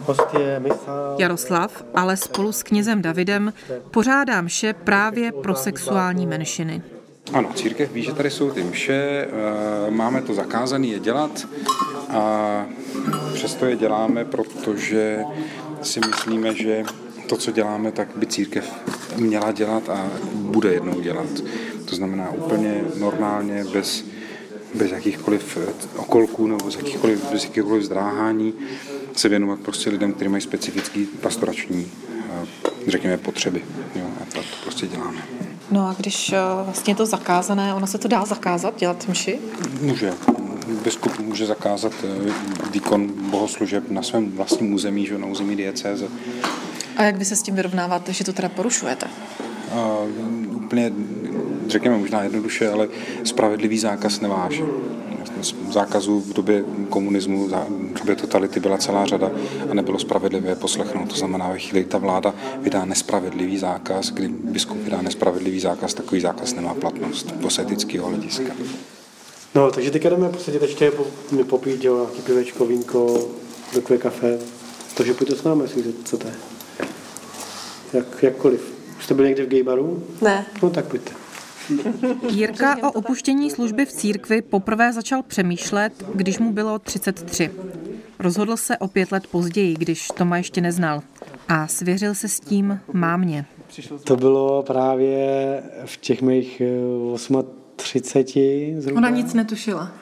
hostie, 0.00 0.60
misa. 0.60 1.14
Jaroslav, 1.18 1.84
ale 1.94 2.16
spolu 2.16 2.52
s 2.52 2.62
knězem 2.62 3.02
Davidem 3.02 3.52
pořádá 3.90 4.40
mše 4.40 4.72
právě 4.72 5.32
pro 5.32 5.54
sexuální 5.54 6.26
menšiny. 6.26 6.82
Ano, 7.32 7.50
církev 7.54 7.92
ví, 7.92 8.02
že 8.02 8.12
tady 8.12 8.30
jsou 8.30 8.50
ty 8.50 8.62
mše, 8.62 9.28
eh, 9.28 9.90
máme 9.90 10.22
to 10.22 10.34
zakázané 10.34 10.86
je 10.86 10.98
dělat 10.98 11.48
a 12.08 12.66
přesto 13.34 13.66
je 13.66 13.76
děláme, 13.76 14.24
protože 14.24 15.24
si 15.82 16.00
myslíme, 16.00 16.54
že 16.54 16.84
to, 17.28 17.36
co 17.36 17.50
děláme, 17.50 17.92
tak 17.92 18.08
by 18.16 18.26
církev 18.26 18.72
měla 19.16 19.52
dělat 19.52 19.88
a 19.88 20.10
bude 20.32 20.72
jednou 20.72 21.00
dělat. 21.00 21.26
To 21.88 21.96
znamená 21.96 22.30
úplně 22.30 22.84
normálně, 22.96 23.64
bez 23.72 24.04
bez 24.74 24.90
jakýchkoliv 24.90 25.58
eh, 25.60 25.72
okolků 25.96 26.46
nebo 26.46 26.64
bez 26.64 26.76
jakýchkoliv, 26.76 27.30
bez 27.32 27.44
jakýchkoliv 27.44 27.84
zdráhání 27.84 28.54
se 29.16 29.28
věnovat 29.28 29.60
prostě 29.60 29.90
lidem, 29.90 30.12
kteří 30.12 30.30
mají 30.30 30.42
specifický 30.42 31.06
pastorační, 31.06 31.86
eh, 32.18 32.46
řekněme, 32.86 33.16
potřeby. 33.16 33.64
Jo, 33.94 34.06
a 34.22 34.24
to, 34.24 34.40
to 34.40 34.56
prostě 34.62 34.86
děláme. 34.86 35.18
No 35.70 35.88
a 35.88 35.94
když 35.98 36.32
eh, 36.32 36.38
vlastně 36.64 36.90
je 36.90 36.96
to 36.96 37.06
zakázané, 37.06 37.74
ono 37.74 37.86
se 37.86 37.98
to 37.98 38.08
dá 38.08 38.24
zakázat, 38.24 38.78
dělat 38.78 39.08
mši? 39.08 39.38
Může. 39.80 40.12
Biskup 40.84 41.18
může 41.18 41.46
zakázat 41.46 41.92
výkon 42.70 43.12
bohoslužeb 43.30 43.90
na 43.90 44.02
svém 44.02 44.32
vlastním 44.32 44.74
území, 44.74 45.06
že 45.06 45.18
na 45.18 45.26
území 45.26 45.56
diecéze. 45.56 46.08
A 46.96 47.02
jak 47.02 47.16
vy 47.16 47.24
se 47.24 47.36
s 47.36 47.42
tím 47.42 47.54
vyrovnáváte, 47.54 48.12
že 48.12 48.24
to 48.24 48.32
teda 48.32 48.48
porušujete? 48.48 49.06
Uh, 49.72 50.56
úplně 50.64 50.92
řekněme 51.68 51.98
možná 51.98 52.22
jednoduše, 52.22 52.68
ale 52.68 52.88
spravedlivý 53.24 53.78
zákaz 53.78 54.20
neváží. 54.20 54.62
Zákazů 55.70 56.20
v 56.20 56.32
době 56.32 56.64
komunismu, 56.88 57.48
v 57.68 57.98
době 57.98 58.16
totality 58.16 58.60
byla 58.60 58.78
celá 58.78 59.06
řada 59.06 59.30
a 59.70 59.74
nebylo 59.74 59.98
spravedlivé 59.98 60.54
poslechnout. 60.54 61.08
To 61.08 61.16
znamená, 61.16 61.48
ve 61.48 61.58
chvíli, 61.58 61.84
ta 61.84 61.98
vláda 61.98 62.34
vydá 62.58 62.84
nespravedlivý 62.84 63.58
zákaz, 63.58 64.10
kdy 64.10 64.28
biskup 64.28 64.78
vydá 64.78 65.02
nespravedlivý 65.02 65.60
zákaz, 65.60 65.94
takový 65.94 66.20
zákaz 66.20 66.54
nemá 66.54 66.74
platnost 66.74 67.32
po 67.32 67.48
etického 67.60 68.08
hlediska. 68.08 68.52
No, 69.54 69.70
takže 69.70 69.90
teďka 69.90 70.08
jdeme 70.08 70.28
posadit 70.28 70.62
ještě 70.62 70.92
mi 71.32 71.44
popít, 71.44 71.84
jo, 71.84 71.96
nějaký 71.96 72.22
pivečko, 72.22 72.66
vínko, 72.66 73.28
takové 73.74 73.98
kafe. 73.98 74.38
Takže 74.96 75.14
pojďte 75.14 75.36
s 75.36 75.44
námi, 75.44 75.62
jestli 75.62 75.84
chcete. 76.02 76.34
Jak, 77.92 78.22
jakkoliv. 78.22 78.74
Už 78.98 79.04
jste 79.04 79.14
byli 79.14 79.28
někdy 79.28 79.44
v 79.44 79.48
gaybaru? 79.48 80.02
Ne. 80.22 80.46
No 80.62 80.70
tak 80.70 80.84
pojďte. 80.84 81.23
Jirka 82.30 82.76
o 82.82 82.92
opuštění 82.92 83.50
služby 83.50 83.86
v 83.86 83.92
církvi 83.92 84.42
poprvé 84.42 84.92
začal 84.92 85.22
přemýšlet, 85.22 86.04
když 86.14 86.38
mu 86.38 86.52
bylo 86.52 86.78
33. 86.78 87.50
Rozhodl 88.18 88.56
se 88.56 88.78
o 88.78 88.88
pět 88.88 89.12
let 89.12 89.26
později, 89.26 89.74
když 89.74 90.08
Toma 90.08 90.36
ještě 90.36 90.60
neznal. 90.60 91.02
A 91.48 91.66
svěřil 91.66 92.14
se 92.14 92.28
s 92.28 92.40
tím 92.40 92.80
mámě. 92.92 93.46
To 94.04 94.16
bylo 94.16 94.62
právě 94.62 95.62
v 95.84 95.96
těch 95.96 96.22
mých 96.22 96.62
38 97.76 98.74
eh, 98.76 98.80
zhruba. 98.80 98.98
Ona 98.98 99.10
nic 99.10 99.34
netušila. 99.34 99.92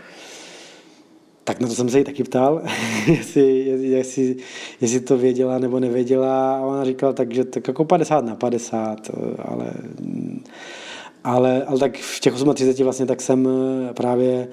Tak 1.45 1.61
na 1.61 1.69
to 1.69 1.75
jsem 1.75 1.89
se 1.89 1.99
jí 1.99 2.05
taky 2.05 2.25
ptal, 2.25 2.63
jestli, 3.07 3.59
jestli, 3.81 4.37
jestli 4.81 5.01
to 5.01 5.19
věděla 5.19 5.59
nebo 5.59 5.81
nevěděla. 5.81 6.57
A 6.57 6.61
ona 6.61 6.85
říkala 6.85 7.13
tak, 7.13 7.35
že 7.35 7.45
tak 7.45 7.69
jako 7.69 7.85
50 7.85 8.25
na 8.25 8.35
50, 8.35 9.11
eh, 9.11 9.43
ale 9.45 9.73
ale, 11.25 11.65
ale 11.65 11.79
tak 11.79 11.99
v 11.99 12.21
těch 12.21 12.35
38 12.55 12.85
vlastně 12.85 13.07
tak 13.07 13.21
jsem 13.21 13.49
eh, 13.49 13.95
právě 13.95 14.49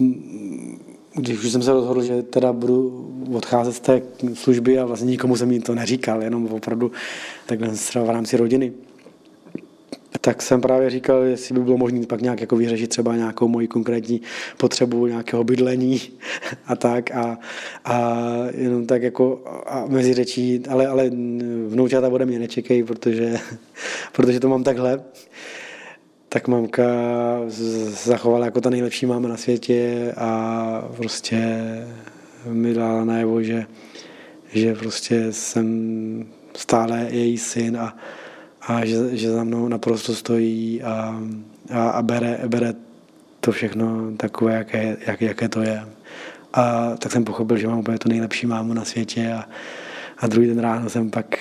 mm, 0.00 0.78
když 1.14 1.44
už 1.44 1.52
jsem 1.52 1.62
se 1.62 1.72
rozhodl, 1.72 2.02
že 2.02 2.22
teda 2.22 2.52
budu 2.52 3.08
odcházet 3.32 3.72
z 3.72 3.80
té 3.80 4.02
služby 4.34 4.78
a 4.78 4.84
vlastně 4.84 5.10
nikomu 5.10 5.36
jsem 5.36 5.52
jí 5.52 5.60
to 5.60 5.74
neříkal, 5.74 6.22
jenom 6.22 6.46
opravdu 6.46 6.92
takhle 7.46 7.68
třeba 7.68 8.04
v 8.04 8.10
rámci 8.10 8.36
rodiny, 8.36 8.72
tak 10.20 10.42
jsem 10.42 10.60
právě 10.60 10.90
říkal, 10.90 11.22
jestli 11.22 11.54
by 11.54 11.60
bylo 11.60 11.76
možné 11.76 12.06
pak 12.06 12.20
nějak 12.20 12.40
jako 12.40 12.56
vyřešit 12.56 12.90
třeba 12.90 13.16
nějakou 13.16 13.48
moji 13.48 13.66
konkrétní 13.66 14.20
potřebu 14.56 15.06
nějakého 15.06 15.44
bydlení 15.44 16.00
a 16.66 16.76
tak 16.76 17.10
a, 17.10 17.38
a 17.84 18.18
jenom 18.54 18.86
tak 18.86 19.02
jako 19.02 19.42
a 19.66 19.84
mezi 19.88 20.14
řečí, 20.14 20.62
ale, 20.68 20.86
ale 20.86 21.10
vnoučata 21.68 22.08
ode 22.08 22.26
mě 22.26 22.38
nečekají, 22.38 22.82
protože, 22.82 23.38
protože 24.12 24.40
to 24.40 24.48
mám 24.48 24.64
takhle 24.64 25.00
tak 26.28 26.48
mamka 26.48 26.84
zachovala 27.88 28.44
jako 28.44 28.60
ta 28.60 28.70
nejlepší 28.70 29.06
máma 29.06 29.28
na 29.28 29.36
světě 29.36 30.12
a 30.16 30.88
prostě 30.96 31.58
mi 32.46 32.74
dala 32.74 33.04
najevo, 33.04 33.42
že, 33.42 33.66
že 34.52 34.74
prostě 34.74 35.32
jsem 35.32 36.26
stále 36.56 37.06
její 37.10 37.38
syn 37.38 37.76
a, 37.76 37.96
a 38.60 38.84
že, 38.84 39.16
že 39.16 39.30
za 39.30 39.44
mnou 39.44 39.68
naprosto 39.68 40.14
stojí 40.14 40.82
a, 40.82 41.22
a, 41.70 41.90
a 41.90 42.02
bere, 42.02 42.38
bere 42.46 42.74
to 43.40 43.52
všechno 43.52 44.16
takové, 44.16 44.54
jaké, 44.54 44.96
jak, 45.06 45.20
jaké 45.20 45.48
to 45.48 45.62
je. 45.62 45.84
A 46.52 46.96
tak 46.96 47.12
jsem 47.12 47.24
pochopil, 47.24 47.56
že 47.56 47.66
mám 47.66 47.78
úplně 47.78 47.98
tu 47.98 48.08
nejlepší 48.08 48.46
mámu 48.46 48.72
na 48.72 48.84
světě 48.84 49.32
a, 49.32 49.44
a 50.18 50.26
druhý 50.26 50.46
den 50.46 50.58
ráno 50.58 50.90
jsem 50.90 51.10
pak 51.10 51.38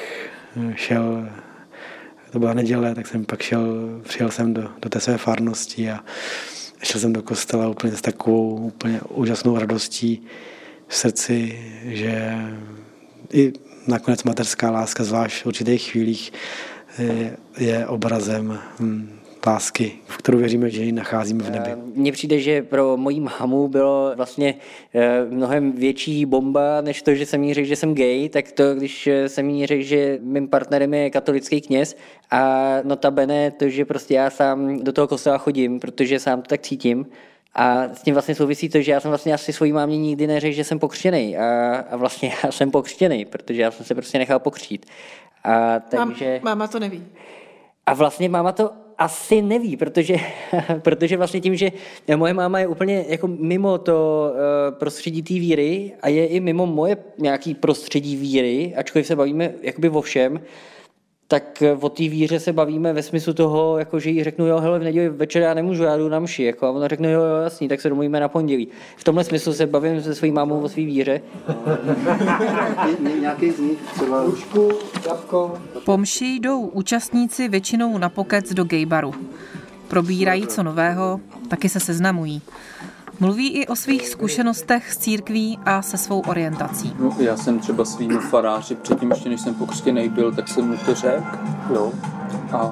šel 0.75 1.29
to 2.37 2.39
byla 2.39 2.53
neděle, 2.53 2.95
tak 2.95 3.07
jsem 3.07 3.25
pak 3.25 3.41
šel, 3.41 3.99
přijel 4.03 4.31
jsem 4.31 4.53
do, 4.53 4.69
do 4.81 4.89
té 4.89 4.99
své 4.99 5.17
farnosti 5.17 5.91
a 5.91 5.99
šel 6.83 7.01
jsem 7.01 7.13
do 7.13 7.21
kostela 7.21 7.69
úplně 7.69 7.95
s 7.95 8.01
takovou 8.01 8.55
úplně 8.55 9.01
úžasnou 9.09 9.57
radostí 9.57 10.23
v 10.87 10.95
srdci, 10.95 11.59
že 11.83 12.35
i 13.33 13.53
nakonec 13.87 14.23
mateřská 14.23 14.71
láska, 14.71 15.03
zvlášť 15.03 15.43
v 15.43 15.45
určitých 15.45 15.91
chvílích, 15.91 16.33
je, 16.99 17.37
je 17.57 17.87
obrazem 17.87 18.59
hm, 18.79 19.16
lásky, 19.47 19.91
v 20.05 20.17
kterou 20.17 20.37
věříme, 20.37 20.69
že 20.69 20.83
ji 20.83 20.91
nacházíme 20.91 21.43
v 21.43 21.49
nebi. 21.49 21.69
Mně 21.95 22.11
přijde, 22.11 22.39
že 22.39 22.63
pro 22.63 22.97
mojí 22.97 23.19
mámu 23.19 23.67
bylo 23.67 24.11
vlastně 24.15 24.55
eh, 24.95 25.25
mnohem 25.29 25.71
větší 25.71 26.25
bomba, 26.25 26.81
než 26.81 27.01
to, 27.01 27.15
že 27.15 27.25
jsem 27.25 27.43
jí 27.43 27.53
řekl, 27.53 27.67
že 27.67 27.75
jsem 27.75 27.95
gay, 27.95 28.29
tak 28.29 28.51
to, 28.51 28.75
když 28.75 29.07
eh, 29.07 29.29
jsem 29.29 29.49
jí 29.49 29.65
řekl, 29.65 29.83
že 29.83 30.19
mým 30.21 30.47
partnerem 30.47 30.93
je 30.93 31.09
katolický 31.09 31.61
kněz 31.61 31.97
a 32.31 32.73
notabene 32.83 33.51
to, 33.51 33.69
že 33.69 33.85
prostě 33.85 34.13
já 34.13 34.29
sám 34.29 34.83
do 34.83 34.93
toho 34.93 35.07
kostela 35.07 35.37
chodím, 35.37 35.79
protože 35.79 36.19
sám 36.19 36.41
to 36.41 36.47
tak 36.47 36.61
cítím, 36.61 37.05
a 37.59 37.83
s 37.83 38.01
tím 38.01 38.13
vlastně 38.13 38.35
souvisí 38.35 38.69
to, 38.69 38.81
že 38.81 38.91
já 38.91 38.99
jsem 38.99 39.11
vlastně 39.11 39.33
asi 39.33 39.53
svojí 39.53 39.71
mámě 39.71 39.97
nikdy 39.97 40.27
neřekl, 40.27 40.55
že 40.55 40.63
jsem 40.63 40.79
pokřtěný. 40.79 41.37
A, 41.37 41.75
a 41.91 41.95
vlastně 41.95 42.33
já 42.43 42.51
jsem 42.51 42.71
pokřtěný, 42.71 43.25
protože 43.25 43.61
já 43.61 43.71
jsem 43.71 43.85
se 43.85 43.95
prostě 43.95 44.17
nechal 44.17 44.39
pokřtít. 44.39 44.85
A 45.43 45.79
takže... 45.79 46.39
Mám, 46.43 46.57
máma 46.57 46.67
to 46.67 46.79
neví. 46.79 47.05
A 47.85 47.93
vlastně 47.93 48.29
máma 48.29 48.51
to 48.51 48.71
asi 48.97 49.41
neví, 49.41 49.77
protože, 49.77 50.15
protože 50.81 51.17
vlastně 51.17 51.41
tím, 51.41 51.55
že 51.55 51.71
moje 52.15 52.33
máma 52.33 52.59
je 52.59 52.67
úplně 52.67 53.05
jako 53.07 53.27
mimo 53.27 53.77
to 53.77 54.29
uh, 54.31 54.77
prostředí 54.77 55.23
té 55.23 55.33
víry 55.33 55.91
a 56.01 56.09
je 56.09 56.27
i 56.27 56.39
mimo 56.39 56.65
moje 56.65 56.97
nějaký 57.17 57.53
prostředí 57.53 58.15
víry, 58.15 58.73
ačkoliv 58.77 59.07
se 59.07 59.15
bavíme 59.15 59.53
jakoby 59.61 59.89
o 59.89 60.01
všem, 60.01 60.39
tak 61.27 61.63
o 61.79 61.89
té 61.89 62.03
víře 62.03 62.39
se 62.39 62.53
bavíme 62.53 62.93
ve 62.93 63.03
smyslu 63.03 63.33
toho, 63.33 63.77
jako 63.77 63.99
že 63.99 64.09
jí 64.09 64.23
řeknu, 64.23 64.47
jo, 64.47 64.59
hele, 64.59 64.79
v 64.79 64.83
neděli 64.83 65.09
večer 65.09 65.41
já 65.41 65.53
nemůžu, 65.53 65.83
já 65.83 65.97
jdu 65.97 66.09
na 66.09 66.19
mši, 66.19 66.43
jako, 66.43 66.65
a 66.65 66.71
ona 66.71 66.87
řekne, 66.87 67.11
jo, 67.11 67.21
jo, 67.21 67.43
jasný, 67.43 67.67
tak 67.67 67.81
se 67.81 67.89
domluvíme 67.89 68.19
na 68.19 68.27
pondělí. 68.27 68.67
V 68.97 69.03
tomhle 69.03 69.23
smyslu 69.23 69.53
se 69.53 69.67
bavím 69.67 70.01
se 70.01 70.15
svojí 70.15 70.31
mámou 70.31 70.61
o 70.61 70.69
své 70.69 70.83
víře. 70.83 71.21
Nějaký 73.19 73.51
z 73.51 73.59
nich 73.59 73.77
třeba 73.95 74.23
rušku, 74.23 74.71
kapko. 75.03 75.57
Po 75.85 75.97
mši 75.97 76.25
jdou 76.25 76.61
účastníci 76.61 77.47
většinou 77.47 77.97
na 77.97 78.09
pokec 78.09 78.53
do 78.53 78.63
gaybaru. 78.63 79.13
Probírají 79.87 80.47
co 80.47 80.63
nového, 80.63 81.19
taky 81.47 81.69
se 81.69 81.79
seznamují. 81.79 82.41
Mluví 83.19 83.49
i 83.49 83.67
o 83.67 83.75
svých 83.75 84.09
zkušenostech 84.09 84.93
s 84.93 84.97
církví 84.97 85.59
a 85.65 85.81
se 85.81 85.97
svou 85.97 86.19
orientací. 86.19 86.93
No, 86.99 87.15
já 87.19 87.37
jsem 87.37 87.59
třeba 87.59 87.85
svým 87.85 88.19
faráři, 88.19 88.75
předtím 88.75 89.11
ještě 89.11 89.29
než 89.29 89.41
jsem 89.41 89.55
pokřtěný 89.55 90.09
byl, 90.09 90.31
tak 90.31 90.47
jsem 90.47 90.67
mu 90.67 90.77
to 90.77 90.95
řekl. 90.95 91.37
No. 91.73 91.91
A 92.51 92.71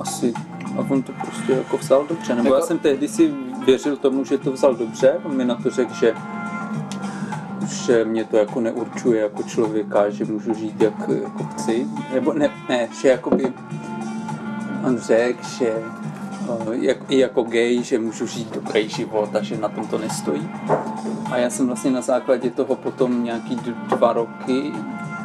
asi 0.00 0.34
a 0.78 0.86
on 0.90 1.02
to 1.02 1.12
prostě 1.12 1.52
jako 1.52 1.76
vzal 1.76 2.06
dobře. 2.08 2.34
Nebo 2.34 2.54
já 2.54 2.60
jsem 2.60 2.78
tehdy 2.78 3.08
si 3.08 3.34
věřil 3.66 3.96
tomu, 3.96 4.24
že 4.24 4.38
to 4.38 4.52
vzal 4.52 4.74
dobře. 4.74 5.20
On 5.24 5.36
mi 5.36 5.44
na 5.44 5.54
to 5.54 5.70
řekl, 5.70 5.94
že 5.94 6.14
že 7.86 8.04
mě 8.04 8.24
to 8.24 8.36
jako 8.36 8.60
neurčuje 8.60 9.20
jako 9.20 9.42
člověka, 9.42 10.10
že 10.10 10.24
můžu 10.24 10.54
žít 10.54 10.82
jak 10.82 11.08
jako 11.22 11.44
chci. 11.44 11.86
Nebo 12.14 12.32
ne, 12.32 12.50
ne 12.68 12.88
že 13.02 13.08
jakoby 13.08 13.52
on 14.84 14.98
řekl, 14.98 15.48
že 15.58 15.72
jak, 16.72 16.96
i 17.08 17.18
jako 17.18 17.42
gay, 17.42 17.82
že 17.82 17.98
můžu 17.98 18.26
žít 18.26 18.54
dobrý 18.54 18.88
život 18.88 19.36
a 19.36 19.42
že 19.42 19.58
na 19.58 19.68
tom 19.68 19.86
to 19.86 19.98
nestojí. 19.98 20.48
A 21.30 21.36
já 21.36 21.50
jsem 21.50 21.66
vlastně 21.66 21.90
na 21.90 22.00
základě 22.00 22.50
toho 22.50 22.76
potom 22.76 23.24
nějaký 23.24 23.58
dva 23.88 24.12
roky, 24.12 24.72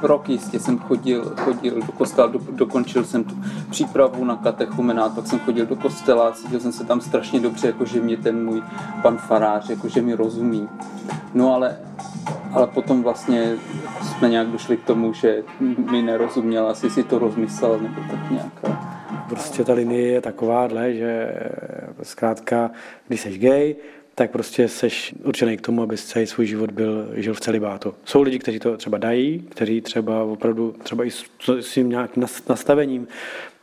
rok 0.01 0.29
jistě 0.29 0.59
jsem 0.59 0.79
chodil, 0.79 1.33
chodil 1.37 1.75
do 1.75 1.91
kostela, 1.91 2.27
do, 2.27 2.39
dokončil 2.51 3.05
jsem 3.05 3.23
tu 3.23 3.35
přípravu 3.69 4.25
na 4.25 4.35
katechumenát, 4.35 5.15
pak 5.15 5.27
jsem 5.27 5.39
chodil 5.39 5.65
do 5.65 5.75
kostela, 5.75 6.31
cítil 6.31 6.59
jsem 6.59 6.71
se 6.71 6.85
tam 6.85 7.01
strašně 7.01 7.39
dobře, 7.39 7.67
jako 7.67 7.85
že 7.85 8.01
mě 8.01 8.17
ten 8.17 8.45
můj 8.45 8.63
pan 9.01 9.17
farář, 9.17 9.69
jako 9.69 9.87
že 9.87 10.01
mi 10.01 10.13
rozumí. 10.13 10.69
No 11.33 11.53
ale, 11.53 11.77
ale 12.53 12.67
potom 12.67 13.03
vlastně 13.03 13.55
jsme 14.01 14.29
nějak 14.29 14.47
došli 14.47 14.77
k 14.77 14.83
tomu, 14.83 15.13
že 15.13 15.43
mi 15.91 16.01
nerozuměl, 16.01 16.67
asi 16.67 16.89
si 16.89 17.03
to 17.03 17.19
rozmyslel, 17.19 17.79
nebo 17.79 18.01
tak 18.11 18.31
nějak 18.31 18.81
prostě 19.29 19.63
ta 19.63 19.73
linie 19.73 20.07
je 20.07 20.21
takováhle, 20.21 20.93
že 20.93 21.33
zkrátka, 22.03 22.71
když 23.07 23.21
jsi 23.21 23.37
gay, 23.37 23.75
tak 24.15 24.31
prostě 24.31 24.67
seš 24.67 25.15
určený 25.23 25.57
k 25.57 25.61
tomu, 25.61 25.81
aby 25.81 25.97
celý 25.97 26.27
svůj 26.27 26.45
život 26.45 26.71
byl, 26.71 27.09
žil 27.15 27.33
v 27.33 27.39
celibátu. 27.39 27.93
Jsou 28.05 28.21
lidi, 28.21 28.39
kteří 28.39 28.59
to 28.59 28.77
třeba 28.77 28.97
dají, 28.97 29.39
kteří 29.49 29.81
třeba 29.81 30.23
opravdu, 30.23 30.75
třeba 30.83 31.05
i 31.05 31.11
s, 31.11 31.25
s 31.59 31.73
tím 31.73 31.89
nějakým 31.89 32.25
nastavením, 32.49 33.07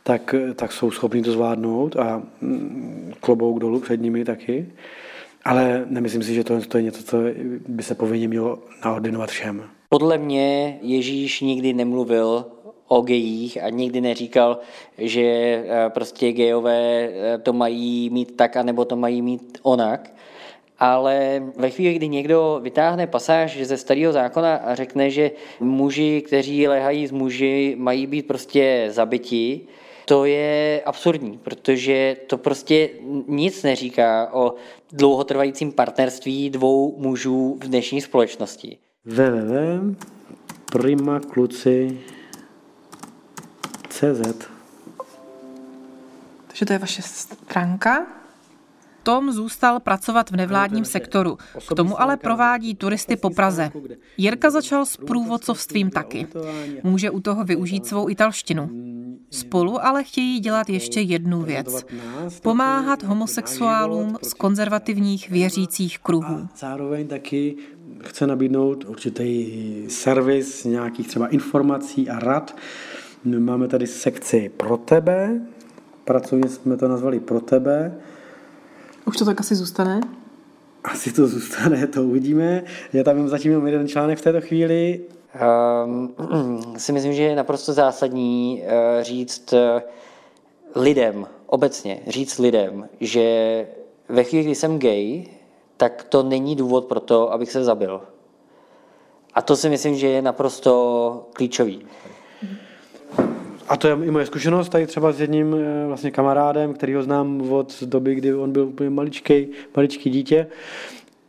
tak, 0.03 0.35
tak 0.55 0.71
jsou 0.71 0.91
schopni 0.91 1.21
to 1.21 1.31
zvládnout 1.31 1.95
a 1.95 2.23
mm, 2.41 3.13
klobouk 3.19 3.59
dolů 3.59 3.79
před 3.79 4.01
nimi 4.01 4.25
taky. 4.25 4.69
Ale 5.45 5.85
nemyslím 5.89 6.23
si, 6.23 6.33
že 6.33 6.43
to, 6.43 6.61
to 6.61 6.77
je 6.77 6.83
něco, 6.83 7.03
co 7.03 7.17
by 7.67 7.83
se 7.83 7.95
povinně 7.95 8.27
mělo 8.27 8.59
naordinovat 8.85 9.29
všem. 9.29 9.63
Podle 9.89 10.17
mě 10.17 10.79
Ježíš 10.81 11.41
nikdy 11.41 11.73
nemluvil 11.73 12.45
o 12.89 13.01
gejích 13.01 13.63
a 13.63 13.69
nikdy 13.69 14.01
neříkal, 14.01 14.59
že 14.97 15.21
eh, 15.21 15.89
prostě 15.89 16.31
gejové 16.31 17.09
eh, 17.11 17.37
to 17.37 17.53
mají 17.53 18.09
mít 18.09 18.37
tak, 18.37 18.57
anebo 18.57 18.85
to 18.85 18.95
mají 18.95 19.21
mít 19.21 19.57
onak. 19.61 20.11
Ale 20.79 21.43
ve 21.57 21.69
chvíli, 21.69 21.93
kdy 21.93 22.07
někdo 22.07 22.59
vytáhne 22.63 23.07
pasáž 23.07 23.57
ze 23.61 23.77
starého 23.77 24.13
zákona 24.13 24.55
a 24.55 24.75
řekne, 24.75 25.09
že 25.09 25.31
muži, 25.59 26.23
kteří 26.27 26.67
lehají 26.67 27.07
z 27.07 27.11
muži, 27.11 27.75
mají 27.79 28.07
být 28.07 28.27
prostě 28.27 28.87
zabiti, 28.89 29.61
to 30.05 30.25
je 30.25 30.81
absurdní, 30.85 31.39
protože 31.43 32.17
to 32.27 32.37
prostě 32.37 32.89
nic 33.27 33.63
neříká 33.63 34.33
o 34.33 34.53
dlouhotrvajícím 34.91 35.71
partnerství 35.71 36.49
dvou 36.49 36.95
mužů 36.97 37.57
v 37.63 37.67
dnešní 37.67 38.01
společnosti. 38.01 38.77
www. 39.05 39.95
CZ. 43.99 44.47
Takže 46.47 46.65
to 46.65 46.73
je 46.73 46.79
vaše 46.79 47.01
stránka. 47.01 48.07
Tom 49.03 49.31
zůstal 49.31 49.79
pracovat 49.79 50.31
v 50.31 50.35
nevládním 50.35 50.85
sektoru. 50.85 51.37
K 51.69 51.75
tomu 51.75 52.01
ale 52.01 52.17
provádí 52.17 52.75
turisty 52.75 53.15
po 53.15 53.29
Praze. 53.29 53.71
Jirka 54.17 54.49
začal 54.49 54.85
s 54.85 54.97
průvodcovstvím 54.97 55.89
taky. 55.89 56.27
Může 56.83 57.09
u 57.09 57.19
toho 57.19 57.43
využít 57.43 57.85
svou 57.85 58.09
italštinu. 58.09 58.69
Spolu 59.31 59.85
ale 59.85 60.03
chtějí 60.03 60.39
dělat 60.39 60.69
ještě 60.69 61.01
jednu 61.01 61.41
věc. 61.41 61.85
Pomáhat 62.41 63.03
homosexuálům 63.03 64.17
z 64.23 64.33
konzervativních 64.33 65.29
věřících 65.29 65.99
kruhů. 65.99 66.47
Zároveň 66.57 67.07
taky 67.07 67.55
chce 68.03 68.27
nabídnout 68.27 68.85
určitý 68.85 69.51
servis 69.89 70.63
nějakých 70.63 71.07
třeba 71.07 71.27
informací 71.27 72.09
a 72.09 72.19
rad 72.19 72.55
my 73.23 73.39
máme 73.39 73.67
tady 73.67 73.87
sekci 73.87 74.51
pro 74.57 74.77
tebe, 74.77 75.41
pracovně 76.05 76.49
jsme 76.49 76.77
to 76.77 76.87
nazvali 76.87 77.19
pro 77.19 77.41
tebe. 77.41 77.97
Už 79.05 79.17
to 79.17 79.25
tak 79.25 79.39
asi 79.39 79.55
zůstane? 79.55 80.01
Asi 80.83 81.13
to 81.13 81.27
zůstane, 81.27 81.87
to 81.87 82.03
uvidíme. 82.03 82.63
Já 82.93 83.03
tam 83.03 83.27
zatím 83.27 83.51
jenom 83.51 83.67
jeden 83.67 83.87
článek 83.87 84.17
v 84.17 84.21
této 84.21 84.41
chvíli. 84.41 85.01
Um, 85.85 86.15
si 86.77 86.91
myslím, 86.91 87.13
že 87.13 87.23
je 87.23 87.35
naprosto 87.35 87.73
zásadní 87.73 88.61
uh, 88.61 89.03
říct 89.03 89.53
uh, 89.53 89.59
lidem, 90.83 91.27
obecně 91.45 91.99
říct 92.07 92.39
lidem, 92.39 92.89
že 92.99 93.67
ve 94.09 94.23
chvíli, 94.23 94.43
kdy 94.45 94.55
jsem 94.55 94.79
gay, 94.79 95.25
tak 95.77 96.03
to 96.03 96.23
není 96.23 96.55
důvod 96.55 96.85
pro 96.85 96.99
to, 96.99 97.33
abych 97.33 97.51
se 97.51 97.63
zabil. 97.63 98.01
A 99.33 99.41
to 99.41 99.55
si 99.55 99.69
myslím, 99.69 99.95
že 99.95 100.07
je 100.07 100.21
naprosto 100.21 101.27
klíčový. 101.33 101.85
A 103.69 103.77
to 103.77 103.87
je 103.87 103.97
i 104.03 104.11
moje 104.11 104.25
zkušenost 104.25 104.69
tady 104.69 104.87
třeba 104.87 105.11
s 105.11 105.21
jedním 105.21 105.55
eh, 105.55 105.87
vlastně 105.87 106.11
kamarádem, 106.11 106.73
který 106.73 106.93
ho 106.93 107.03
znám 107.03 107.51
od 107.51 107.83
doby, 107.83 108.15
kdy 108.15 108.33
on 108.33 108.51
byl 108.51 108.63
úplně 108.63 108.89
maličký, 108.89 109.47
maličký 109.75 110.09
dítě. 110.09 110.47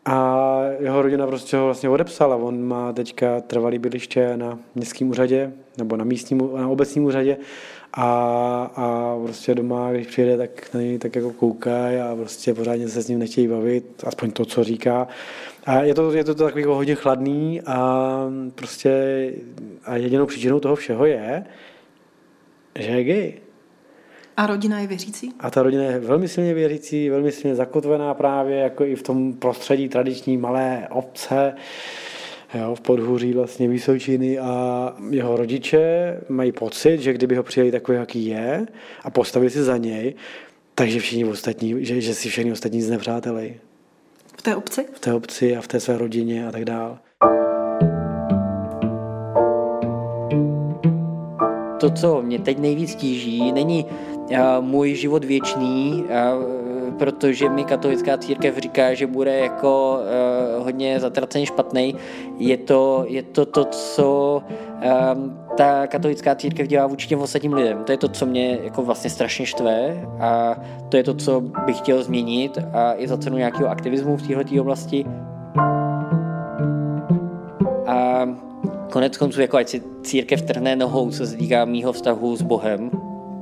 A 0.05 0.61
jeho 0.81 1.03
rodina 1.03 1.27
prostě 1.27 1.57
ho 1.57 1.65
vlastně 1.65 1.89
odepsala. 1.89 2.37
On 2.37 2.65
má 2.65 2.93
teďka 2.93 3.41
trvalý 3.41 3.79
bydliště 3.79 4.37
na 4.37 4.59
městském 4.75 5.11
úřadě 5.11 5.53
nebo 5.79 5.97
na 5.97 6.05
místním, 6.05 6.51
na 6.57 6.69
obecním 6.69 7.05
úřadě 7.05 7.37
a, 7.93 8.07
a 8.77 9.17
prostě 9.25 9.55
doma, 9.55 9.93
když 9.93 10.07
přijede, 10.07 10.37
tak 10.37 10.75
na 10.75 10.81
něj 10.81 10.99
tak 10.99 11.17
jako 11.17 11.31
koukají 11.31 11.97
a 11.97 12.17
prostě 12.17 12.55
pořádně 12.55 12.89
se 12.89 13.03
s 13.03 13.09
ním 13.09 13.19
nechtějí 13.19 13.49
bavit, 13.49 14.05
aspoň 14.07 14.31
to, 14.31 14.45
co 14.45 14.65
říká. 14.65 15.09
A 15.67 15.83
je 15.83 15.95
to, 15.95 16.13
je 16.13 16.25
to 16.25 16.35
takový 16.35 16.63
jako 16.63 16.75
hodně 16.75 16.95
chladný 16.95 17.61
a 17.67 18.21
prostě 18.55 18.93
a 19.85 19.97
jedinou 19.97 20.27
příčinou 20.27 20.61
toho 20.61 20.77
všeho 20.77 21.07
je, 21.07 21.45
že 22.79 22.91
je 22.91 23.05
gay. 23.05 23.35
A 24.37 24.47
rodina 24.47 24.81
je 24.81 24.87
věřící? 24.87 25.33
A 25.41 25.51
ta 25.51 25.63
rodina 25.63 25.83
je 25.83 25.99
velmi 25.99 26.29
silně 26.29 26.55
věřící, 26.55 27.11
velmi 27.11 27.33
silně 27.33 27.55
zakotvená 27.57 28.15
právě 28.15 28.57
jako 28.57 28.85
i 28.85 28.97
v 28.97 29.03
tom 29.03 29.33
prostředí 29.33 29.89
tradiční 29.89 30.37
malé 30.37 30.89
obce, 30.91 31.55
jo, 32.55 32.75
v 32.75 32.81
podhůří 32.81 33.33
vlastně 33.33 33.69
Vysočiny 33.69 34.39
a 34.39 34.95
jeho 35.11 35.37
rodiče 35.37 36.17
mají 36.29 36.53
pocit, 36.53 37.01
že 37.01 37.13
kdyby 37.13 37.37
ho 37.37 37.43
přijeli 37.43 37.71
takový, 37.71 37.99
jaký 37.99 38.27
je 38.27 38.67
a 39.05 39.11
postavili 39.11 39.51
si 39.51 39.63
za 39.63 39.77
něj, 39.77 40.15
takže 40.75 41.01
všichni 41.01 41.25
ostatní, 41.25 41.85
že, 41.85 42.01
že 42.01 42.15
si 42.15 42.29
všichni 42.29 42.53
ostatní 42.53 42.83
znepřáteli. 42.83 43.61
V 44.39 44.43
té 44.43 44.57
obci? 44.57 44.87
V 44.93 45.01
té 45.01 45.15
obci 45.15 45.57
a 45.57 45.61
v 45.61 45.69
té 45.69 45.81
své 45.81 45.99
rodině 45.99 46.49
a 46.49 46.53
tak 46.53 46.65
dále. 46.65 46.99
To, 51.81 51.91
co 51.91 52.23
mě 52.23 52.39
teď 52.39 52.59
nejvíc 52.59 52.95
tíží, 52.95 53.53
není 53.53 53.85
uh, 53.85 54.39
můj 54.61 54.95
život 54.95 55.25
věčný, 55.25 56.05
uh, 56.05 56.95
protože 56.95 57.49
mi 57.49 57.65
katolická 57.65 58.19
církev 58.19 58.59
říká, 58.59 58.95
že 58.95 59.07
bude 59.07 59.39
jako 59.39 59.99
uh, 60.59 60.65
hodně 60.65 61.01
zatraceně 61.01 61.47
špatný. 61.47 61.95
Je 62.39 62.57
to, 62.57 63.05
je 63.09 63.23
to 63.23 63.47
to, 63.47 63.65
co 63.65 64.43
um, 65.15 65.39
ta 65.57 65.87
katolická 65.87 66.35
církev 66.35 66.67
dělá 66.67 66.87
vůči 66.87 67.09
těm 67.09 67.21
ostatním 67.21 67.53
lidem. 67.53 67.85
To 67.85 67.93
je 67.93 67.99
to, 67.99 68.09
co 68.09 68.27
mě 68.27 68.59
jako 68.63 68.83
vlastně 68.83 69.11
strašně 69.11 69.47
štve 69.47 70.09
a 70.21 70.57
to 70.89 70.97
je 70.97 71.03
to, 71.03 71.15
co 71.15 71.41
bych 71.41 71.79
chtěl 71.79 72.03
změnit 72.03 72.59
a 72.73 72.95
i 72.97 73.09
za 73.09 73.17
cenu 73.17 73.37
nějakého 73.37 73.69
aktivismu 73.69 74.17
v 74.17 74.29
této 74.29 74.61
oblasti. 74.61 75.05
A 77.87 78.29
konec 78.91 79.17
konců, 79.17 79.41
jako 79.41 79.57
ať 79.57 79.69
si 79.69 79.83
církev 80.03 80.43
trhne 80.43 80.77
nohou, 80.77 81.11
co 81.11 81.27
se 81.27 81.37
týká 81.37 81.65
mýho 81.65 81.93
vztahu 81.93 82.37
s 82.37 82.43
Bohem, 82.43 82.91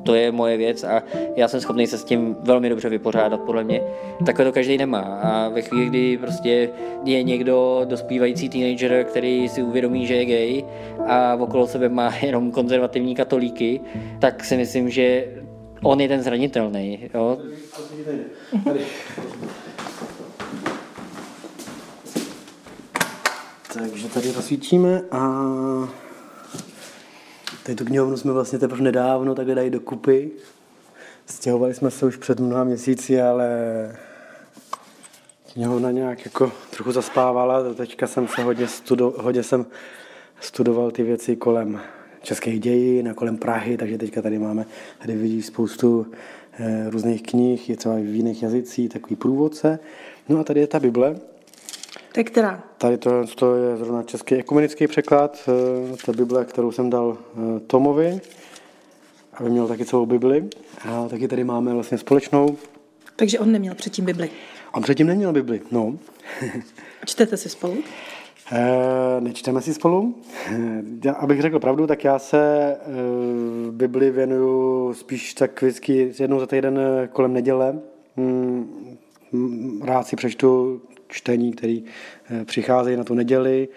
to 0.08 0.14
je 0.14 0.32
moje 0.32 0.56
věc 0.56 0.84
a 0.84 1.02
já 1.37 1.48
jsem 1.48 1.61
schopný 1.61 1.87
se 1.87 1.98
s 1.98 2.04
tím 2.04 2.37
velmi 2.40 2.68
dobře 2.68 2.88
vypořádat, 2.88 3.40
podle 3.40 3.64
mě. 3.64 3.80
Takhle 4.26 4.44
to 4.44 4.52
každý 4.52 4.78
nemá 4.78 5.00
a 5.00 5.48
ve 5.48 5.62
chvíli, 5.62 5.87
kdy 5.87 6.18
prostě 6.18 6.70
je 7.04 7.22
někdo 7.22 7.82
dospívající 7.84 8.48
teenager, 8.48 9.04
který 9.04 9.48
si 9.48 9.62
uvědomí, 9.62 10.06
že 10.06 10.14
je 10.14 10.24
gay 10.24 10.64
a 11.06 11.34
okolo 11.34 11.66
sebe 11.66 11.88
má 11.88 12.14
jenom 12.22 12.50
konzervativní 12.50 13.14
katolíky, 13.14 13.80
tak 14.18 14.44
si 14.44 14.56
myslím, 14.56 14.90
že 14.90 15.26
on 15.82 16.00
je 16.00 16.08
ten 16.08 16.22
zranitelný. 16.22 17.11
Jo? 17.14 17.38
Takže 23.72 24.09
tady 24.09 24.33
rozsvítíme 24.33 25.02
a 25.11 25.44
Tady 27.68 27.76
tu 27.76 27.85
knihovnu 27.85 28.16
jsme 28.16 28.33
vlastně 28.33 28.59
teprve 28.59 28.83
nedávno 28.83 29.35
takhle 29.35 29.54
dali 29.54 29.70
dokupy. 29.70 30.31
Stěhovali 31.26 31.74
jsme 31.74 31.90
se 31.90 32.07
už 32.07 32.16
před 32.16 32.40
mnoha 32.40 32.64
měsíci, 32.64 33.22
ale 33.22 33.48
knihovna 35.52 35.90
nějak 35.90 36.24
jako 36.24 36.52
trochu 36.70 36.92
zaspávala. 36.92 37.74
Teďka 37.74 38.07
jsem 38.07 38.28
se 38.28 38.42
hodně, 38.42 38.68
studo, 38.68 39.14
hodně 39.18 39.42
jsem 39.42 39.66
studoval 40.40 40.90
ty 40.90 41.02
věci 41.02 41.37
kolem 41.37 41.81
českých 42.22 42.61
dějin 42.61 43.09
a 43.09 43.14
kolem 43.14 43.37
Prahy, 43.37 43.76
takže 43.76 43.98
teďka 43.98 44.22
tady 44.22 44.38
máme, 44.38 44.66
tady 44.98 45.16
vidíš 45.16 45.46
spoustu 45.46 46.07
eh, 46.52 46.90
různých 46.90 47.22
knih, 47.22 47.70
je 47.70 47.76
třeba 47.76 47.94
v 47.94 48.16
jiných 48.16 48.42
jazycích, 48.42 48.90
takový 48.90 49.16
průvodce. 49.16 49.78
No 50.28 50.38
a 50.38 50.44
tady 50.44 50.61
je 50.61 50.66
ta 50.66 50.81
Bible, 50.81 51.16
to 52.18 52.20
je 52.20 52.24
která? 52.24 52.62
Tady 52.78 52.98
to, 52.98 53.26
to 53.35 53.54
je 53.54 53.76
zrovna 53.76 54.02
český 54.02 54.35
ekumenický 54.35 54.87
překlad, 54.87 55.48
eh, 55.92 55.96
ta 56.07 56.12
Bible, 56.12 56.44
kterou 56.44 56.72
jsem 56.72 56.90
dal 56.90 57.18
eh, 57.18 57.61
Tomovi, 57.61 58.20
aby 59.35 59.50
měl 59.50 59.68
taky 59.68 59.85
celou 59.85 60.07
Bibli. 60.07 60.48
A 60.88 61.09
taky 61.09 61.28
tady 61.28 61.44
máme 61.44 61.74
vlastně 61.74 61.98
společnou. 61.98 62.57
Takže 63.16 63.38
on 63.38 63.52
neměl 63.52 63.74
předtím 63.74 64.04
Bibli? 64.04 64.31
On 64.72 64.83
předtím 64.83 65.07
neměl 65.07 65.33
Bibli, 65.33 65.61
no. 65.70 65.98
Čtete 67.07 67.37
si 67.37 67.48
spolu? 67.48 67.76
E, 68.52 69.20
nečteme 69.20 69.62
si 69.62 69.74
spolu. 69.74 70.14
Já, 71.04 71.12
abych 71.12 71.42
řekl 71.42 71.59
pravdu, 71.59 71.87
tak 71.87 72.04
já 72.04 72.18
se 72.18 72.38
e, 72.38 72.76
Bibli 73.70 74.11
věnuju 74.11 74.94
spíš 74.94 75.35
tak 75.35 75.62
vždycky 75.62 76.12
jednou 76.18 76.40
za 76.40 76.46
týden 76.46 76.81
kolem 77.12 77.33
neděle. 77.33 77.78
Mm, 78.16 78.98
rád 79.85 80.07
si 80.07 80.16
přečtu 80.16 80.81
čtení, 81.09 81.53
který 81.53 81.85
eh, 82.31 82.44
přicházejí 82.44 82.97
na 82.97 83.05
tu 83.05 83.14
neděli, 83.14 83.68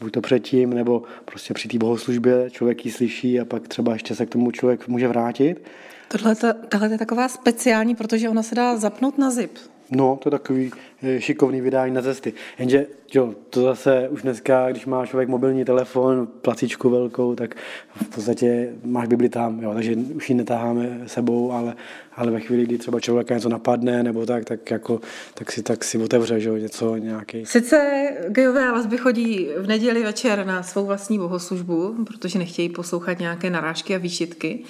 buď 0.00 0.12
to 0.12 0.20
předtím, 0.20 0.70
nebo 0.70 1.02
prostě 1.24 1.54
při 1.54 1.68
té 1.68 1.78
bohoslužbě 1.78 2.50
člověk 2.50 2.84
ji 2.84 2.92
slyší 2.92 3.40
a 3.40 3.44
pak 3.44 3.68
třeba 3.68 3.92
ještě 3.92 4.14
se 4.14 4.26
k 4.26 4.30
tomu 4.30 4.50
člověk 4.50 4.88
může 4.88 5.08
vrátit. 5.08 5.62
Tohle, 6.08 6.34
tohle 6.68 6.88
je 6.88 6.98
taková 6.98 7.28
speciální, 7.28 7.94
protože 7.94 8.28
ona 8.28 8.42
se 8.42 8.54
dá 8.54 8.76
zapnout 8.76 9.18
na 9.18 9.30
zip. 9.30 9.52
No, 9.90 10.18
to 10.22 10.28
je 10.28 10.30
takový 10.30 10.70
eh, 11.02 11.20
šikovný 11.20 11.60
vydání 11.60 11.94
na 11.94 12.02
cesty. 12.02 12.32
Jenže 12.58 12.86
jo, 13.14 13.34
to 13.50 13.62
zase 13.62 14.08
už 14.08 14.22
dneska, 14.22 14.70
když 14.70 14.86
má 14.86 15.06
člověk 15.06 15.28
mobilní 15.28 15.64
telefon, 15.64 16.26
placičku 16.26 16.90
velkou, 16.90 17.34
tak 17.34 17.54
v 17.94 18.14
podstatě 18.14 18.72
máš 18.84 19.08
Bibli 19.08 19.28
tam, 19.28 19.62
jo, 19.62 19.74
takže 19.74 19.96
už 19.96 20.30
ji 20.30 20.36
netáháme 20.36 21.00
sebou, 21.06 21.52
ale, 21.52 21.76
ale 22.16 22.30
ve 22.30 22.40
chvíli, 22.40 22.62
kdy 22.62 22.78
třeba 22.78 23.00
člověka 23.00 23.34
něco 23.34 23.48
napadne, 23.48 24.02
nebo 24.02 24.26
tak, 24.26 24.44
tak, 24.44 24.70
jako, 24.70 25.00
tak, 25.34 25.52
si, 25.52 25.62
tak 25.62 25.84
si 25.84 25.98
otevře 25.98 26.40
že, 26.40 26.50
něco 26.50 26.96
nějaký. 26.96 27.46
Sice 27.46 28.08
gejové 28.28 28.70
lesby 28.70 28.98
chodí 28.98 29.48
v 29.58 29.66
neděli 29.66 30.02
večer 30.02 30.46
na 30.46 30.62
svou 30.62 30.86
vlastní 30.86 31.18
bohoslužbu, 31.18 32.04
protože 32.04 32.38
nechtějí 32.38 32.68
poslouchat 32.68 33.18
nějaké 33.18 33.50
narážky 33.50 33.94
a 33.94 33.98
výšitky, 33.98 34.64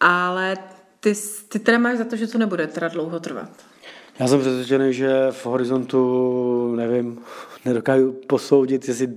ale 0.00 0.56
ty, 1.00 1.12
ty 1.48 1.58
teda 1.58 1.78
máš 1.78 1.98
za 1.98 2.04
to, 2.04 2.16
že 2.16 2.26
to 2.26 2.38
nebude 2.38 2.66
teda 2.66 2.88
dlouho 2.88 3.20
trvat. 3.20 3.50
Já 4.18 4.28
jsem 4.28 4.40
přesvědčený, 4.40 4.92
že 4.92 5.26
v 5.30 5.46
horizontu, 5.46 6.74
nevím, 6.76 7.18
nedokážu 7.64 8.12
posoudit, 8.26 8.88
jestli 8.88 9.08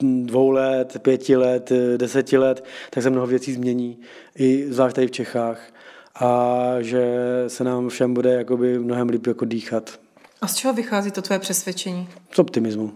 dvou 0.00 0.50
let, 0.50 0.96
pěti 1.02 1.36
let, 1.36 1.72
deseti 1.96 2.38
let, 2.38 2.64
tak 2.90 3.02
se 3.02 3.10
mnoho 3.10 3.26
věcí 3.26 3.52
změní, 3.52 3.98
i 4.38 4.66
zvlášť 4.68 4.94
tady 4.94 5.06
v 5.06 5.10
Čechách. 5.10 5.60
A 6.14 6.56
že 6.80 7.14
se 7.48 7.64
nám 7.64 7.88
všem 7.88 8.14
bude 8.14 8.32
jakoby 8.34 8.78
mnohem 8.78 9.08
líp 9.08 9.26
jako 9.26 9.44
dýchat. 9.44 10.00
A 10.40 10.46
z 10.46 10.54
čeho 10.56 10.74
vychází 10.74 11.10
to 11.10 11.22
tvoje 11.22 11.38
přesvědčení? 11.38 12.08
Z 12.32 12.38
optimismu. 12.38 12.92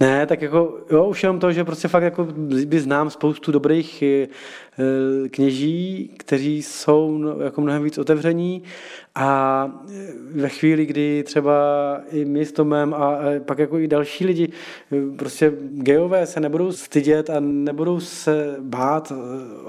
Ne, 0.00 0.26
tak 0.26 0.42
jako, 0.42 0.78
jo, 0.90 1.04
už 1.04 1.22
jenom 1.22 1.38
to, 1.38 1.52
že 1.52 1.64
prostě 1.64 1.88
fakt 1.88 2.02
jako 2.02 2.28
by 2.66 2.80
znám 2.80 3.10
spoustu 3.10 3.52
dobrých 3.52 4.02
eh, 4.02 4.28
kněží, 5.28 6.10
kteří 6.18 6.62
jsou 6.62 7.22
jako 7.42 7.60
mnohem 7.60 7.82
víc 7.82 7.98
otevření. 7.98 8.62
A 9.14 9.70
eh, 9.88 10.12
ve 10.34 10.48
chvíli, 10.48 10.86
kdy 10.86 11.22
třeba 11.22 11.54
i 12.12 12.24
my 12.24 12.46
s 12.46 12.52
Tomem 12.52 12.94
a 12.94 13.18
pak 13.44 13.58
jako 13.58 13.78
i 13.78 13.88
další 13.88 14.26
lidi, 14.26 14.48
eh, 14.92 15.16
prostě 15.16 15.52
geové 15.72 16.26
se 16.26 16.40
nebudou 16.40 16.72
stydět 16.72 17.30
a 17.30 17.40
nebudou 17.40 18.00
se 18.00 18.56
bát 18.60 19.12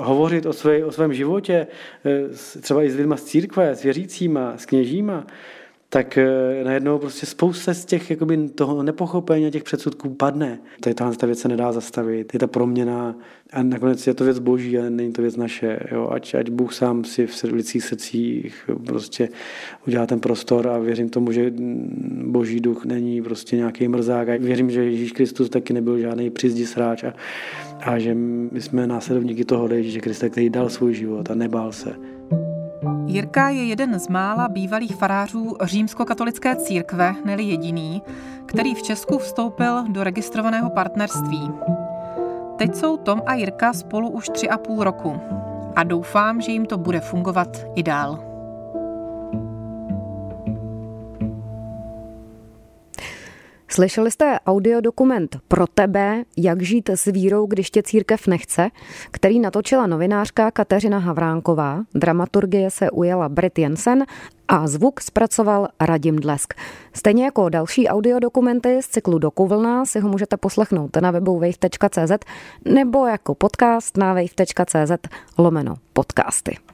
hovořit 0.04 0.46
o, 0.46 0.54
své, 0.54 0.86
o 0.86 0.92
svém 0.92 1.14
životě, 1.14 1.68
třeba 2.62 2.84
i 2.84 2.90
s 2.90 2.96
lidma 2.96 3.18
z 3.18 3.24
církve, 3.24 3.76
s 3.76 3.84
věřícíma, 3.84 4.54
s 4.58 4.66
kněžíma, 4.66 5.26
tak 5.94 6.18
eh, 6.18 6.64
najednou 6.64 7.00
prostě 7.00 7.26
spousta 7.26 7.74
z 7.74 7.86
těch 7.86 8.10
jakoby, 8.10 8.50
toho 8.50 8.84
nepochopení 8.84 9.46
a 9.46 9.50
těch 9.50 9.64
předsudků 9.64 10.10
padne. 10.10 10.60
Tady 10.80 10.94
tahle 10.94 11.16
ta 11.16 11.26
věc 11.26 11.40
se 11.40 11.48
nedá 11.48 11.72
zastavit, 11.72 12.34
je 12.34 12.40
ta 12.40 12.48
proměna 12.48 13.16
a 13.54 13.64
nakonec 13.64 14.08
je 14.08 14.14
to 14.14 14.24
věc 14.24 14.40
boží 14.40 14.78
a 14.78 14.90
není 14.90 15.14
to 15.14 15.22
věc 15.22 15.36
naše. 15.36 15.80
Jo? 15.92 16.10
Ať, 16.12 16.36
ať 16.36 16.50
Bůh 16.50 16.74
sám 16.74 17.04
si 17.04 17.28
v 17.28 17.44
lidských 17.44 17.84
srdcích 17.84 18.70
prostě 18.86 19.30
udělá 19.88 20.08
ten 20.08 20.20
prostor 20.20 20.68
a 20.68 20.78
věřím 20.78 21.10
tomu, 21.10 21.32
že 21.32 21.54
boží 22.26 22.60
duch 22.60 22.86
není 22.86 23.22
prostě 23.22 23.56
nějaký 23.56 23.88
mrzák 23.88 24.30
a 24.30 24.38
věřím, 24.38 24.72
že 24.72 24.84
Ježíš 24.84 25.12
Kristus 25.12 25.50
taky 25.50 25.74
nebyl 25.74 26.00
žádný 26.00 26.30
přizdi 26.30 26.66
sráč 26.66 27.04
a, 27.04 27.14
a 27.80 28.00
že 28.00 28.14
my 28.16 28.62
jsme 28.62 28.88
následovníky 28.88 29.46
toho 29.46 29.74
Ježíše 29.74 30.00
Krista, 30.00 30.30
který 30.30 30.50
dal 30.50 30.70
svůj 30.70 30.94
život 30.94 31.32
a 31.32 31.36
nebál 31.36 31.72
se. 31.72 31.96
Jirka 33.12 33.50
je 33.50 33.64
jeden 33.64 34.00
z 34.00 34.08
mála 34.08 34.48
bývalých 34.48 34.96
farářů 34.96 35.56
římskokatolické 35.64 36.56
církve, 36.56 37.16
neli 37.26 37.44
jediný, 37.44 38.02
který 38.46 38.76
v 38.76 38.82
Česku 38.82 39.18
vstoupil 39.18 39.84
do 39.88 40.04
registrovaného 40.04 40.70
partnerství. 40.70 41.52
Teď 42.58 42.76
jsou 42.76 42.98
Tom 42.98 43.22
a 43.26 43.34
Jirka 43.34 43.74
spolu 43.74 44.10
už 44.10 44.30
tři 44.30 44.50
a 44.50 44.58
půl 44.58 44.84
roku 44.84 45.22
a 45.76 45.84
doufám, 45.84 46.42
že 46.42 46.52
jim 46.52 46.66
to 46.66 46.78
bude 46.78 47.00
fungovat 47.00 47.58
i 47.76 47.84
dál. 47.84 48.31
Slyšeli 53.74 54.12
jste 54.12 54.40
audiodokument 54.48 55.38
pro 55.48 55.68
tebe, 55.68 56.24
jak 56.38 56.62
žít 56.62 56.90
s 56.90 57.06
vírou, 57.06 57.46
když 57.46 57.72
tě 57.72 57.84
církev 57.84 58.28
nechce, 58.28 58.70
který 59.12 59.40
natočila 59.40 59.88
novinářka 59.88 60.52
Kateřina 60.52 60.98
Havránková. 60.98 61.84
Dramaturgie 61.96 62.72
se 62.72 62.92
ujela 62.92 63.30
Brit 63.30 63.60
Jensen 63.60 64.06
a 64.48 64.68
zvuk 64.68 65.02
zpracoval 65.02 65.68
Radim 65.82 66.16
Dlesk. 66.16 66.54
Stejně 66.94 67.26
jako 67.26 67.50
další 67.50 67.88
audiodokumenty 67.88 68.82
z 68.82 68.88
cyklu 68.88 69.20
Dokuvlna 69.20 69.86
si 69.86 70.00
ho 70.00 70.10
můžete 70.10 70.38
poslechnout 70.38 70.98
na 70.98 71.12
webu 71.12 71.40
wave.cz 71.40 72.12
nebo 72.66 73.06
jako 73.08 73.36
podcast 73.36 73.98
na 73.98 74.14
wave.cz 74.14 74.92
lomeno 75.38 75.76
podcasty. 75.94 76.58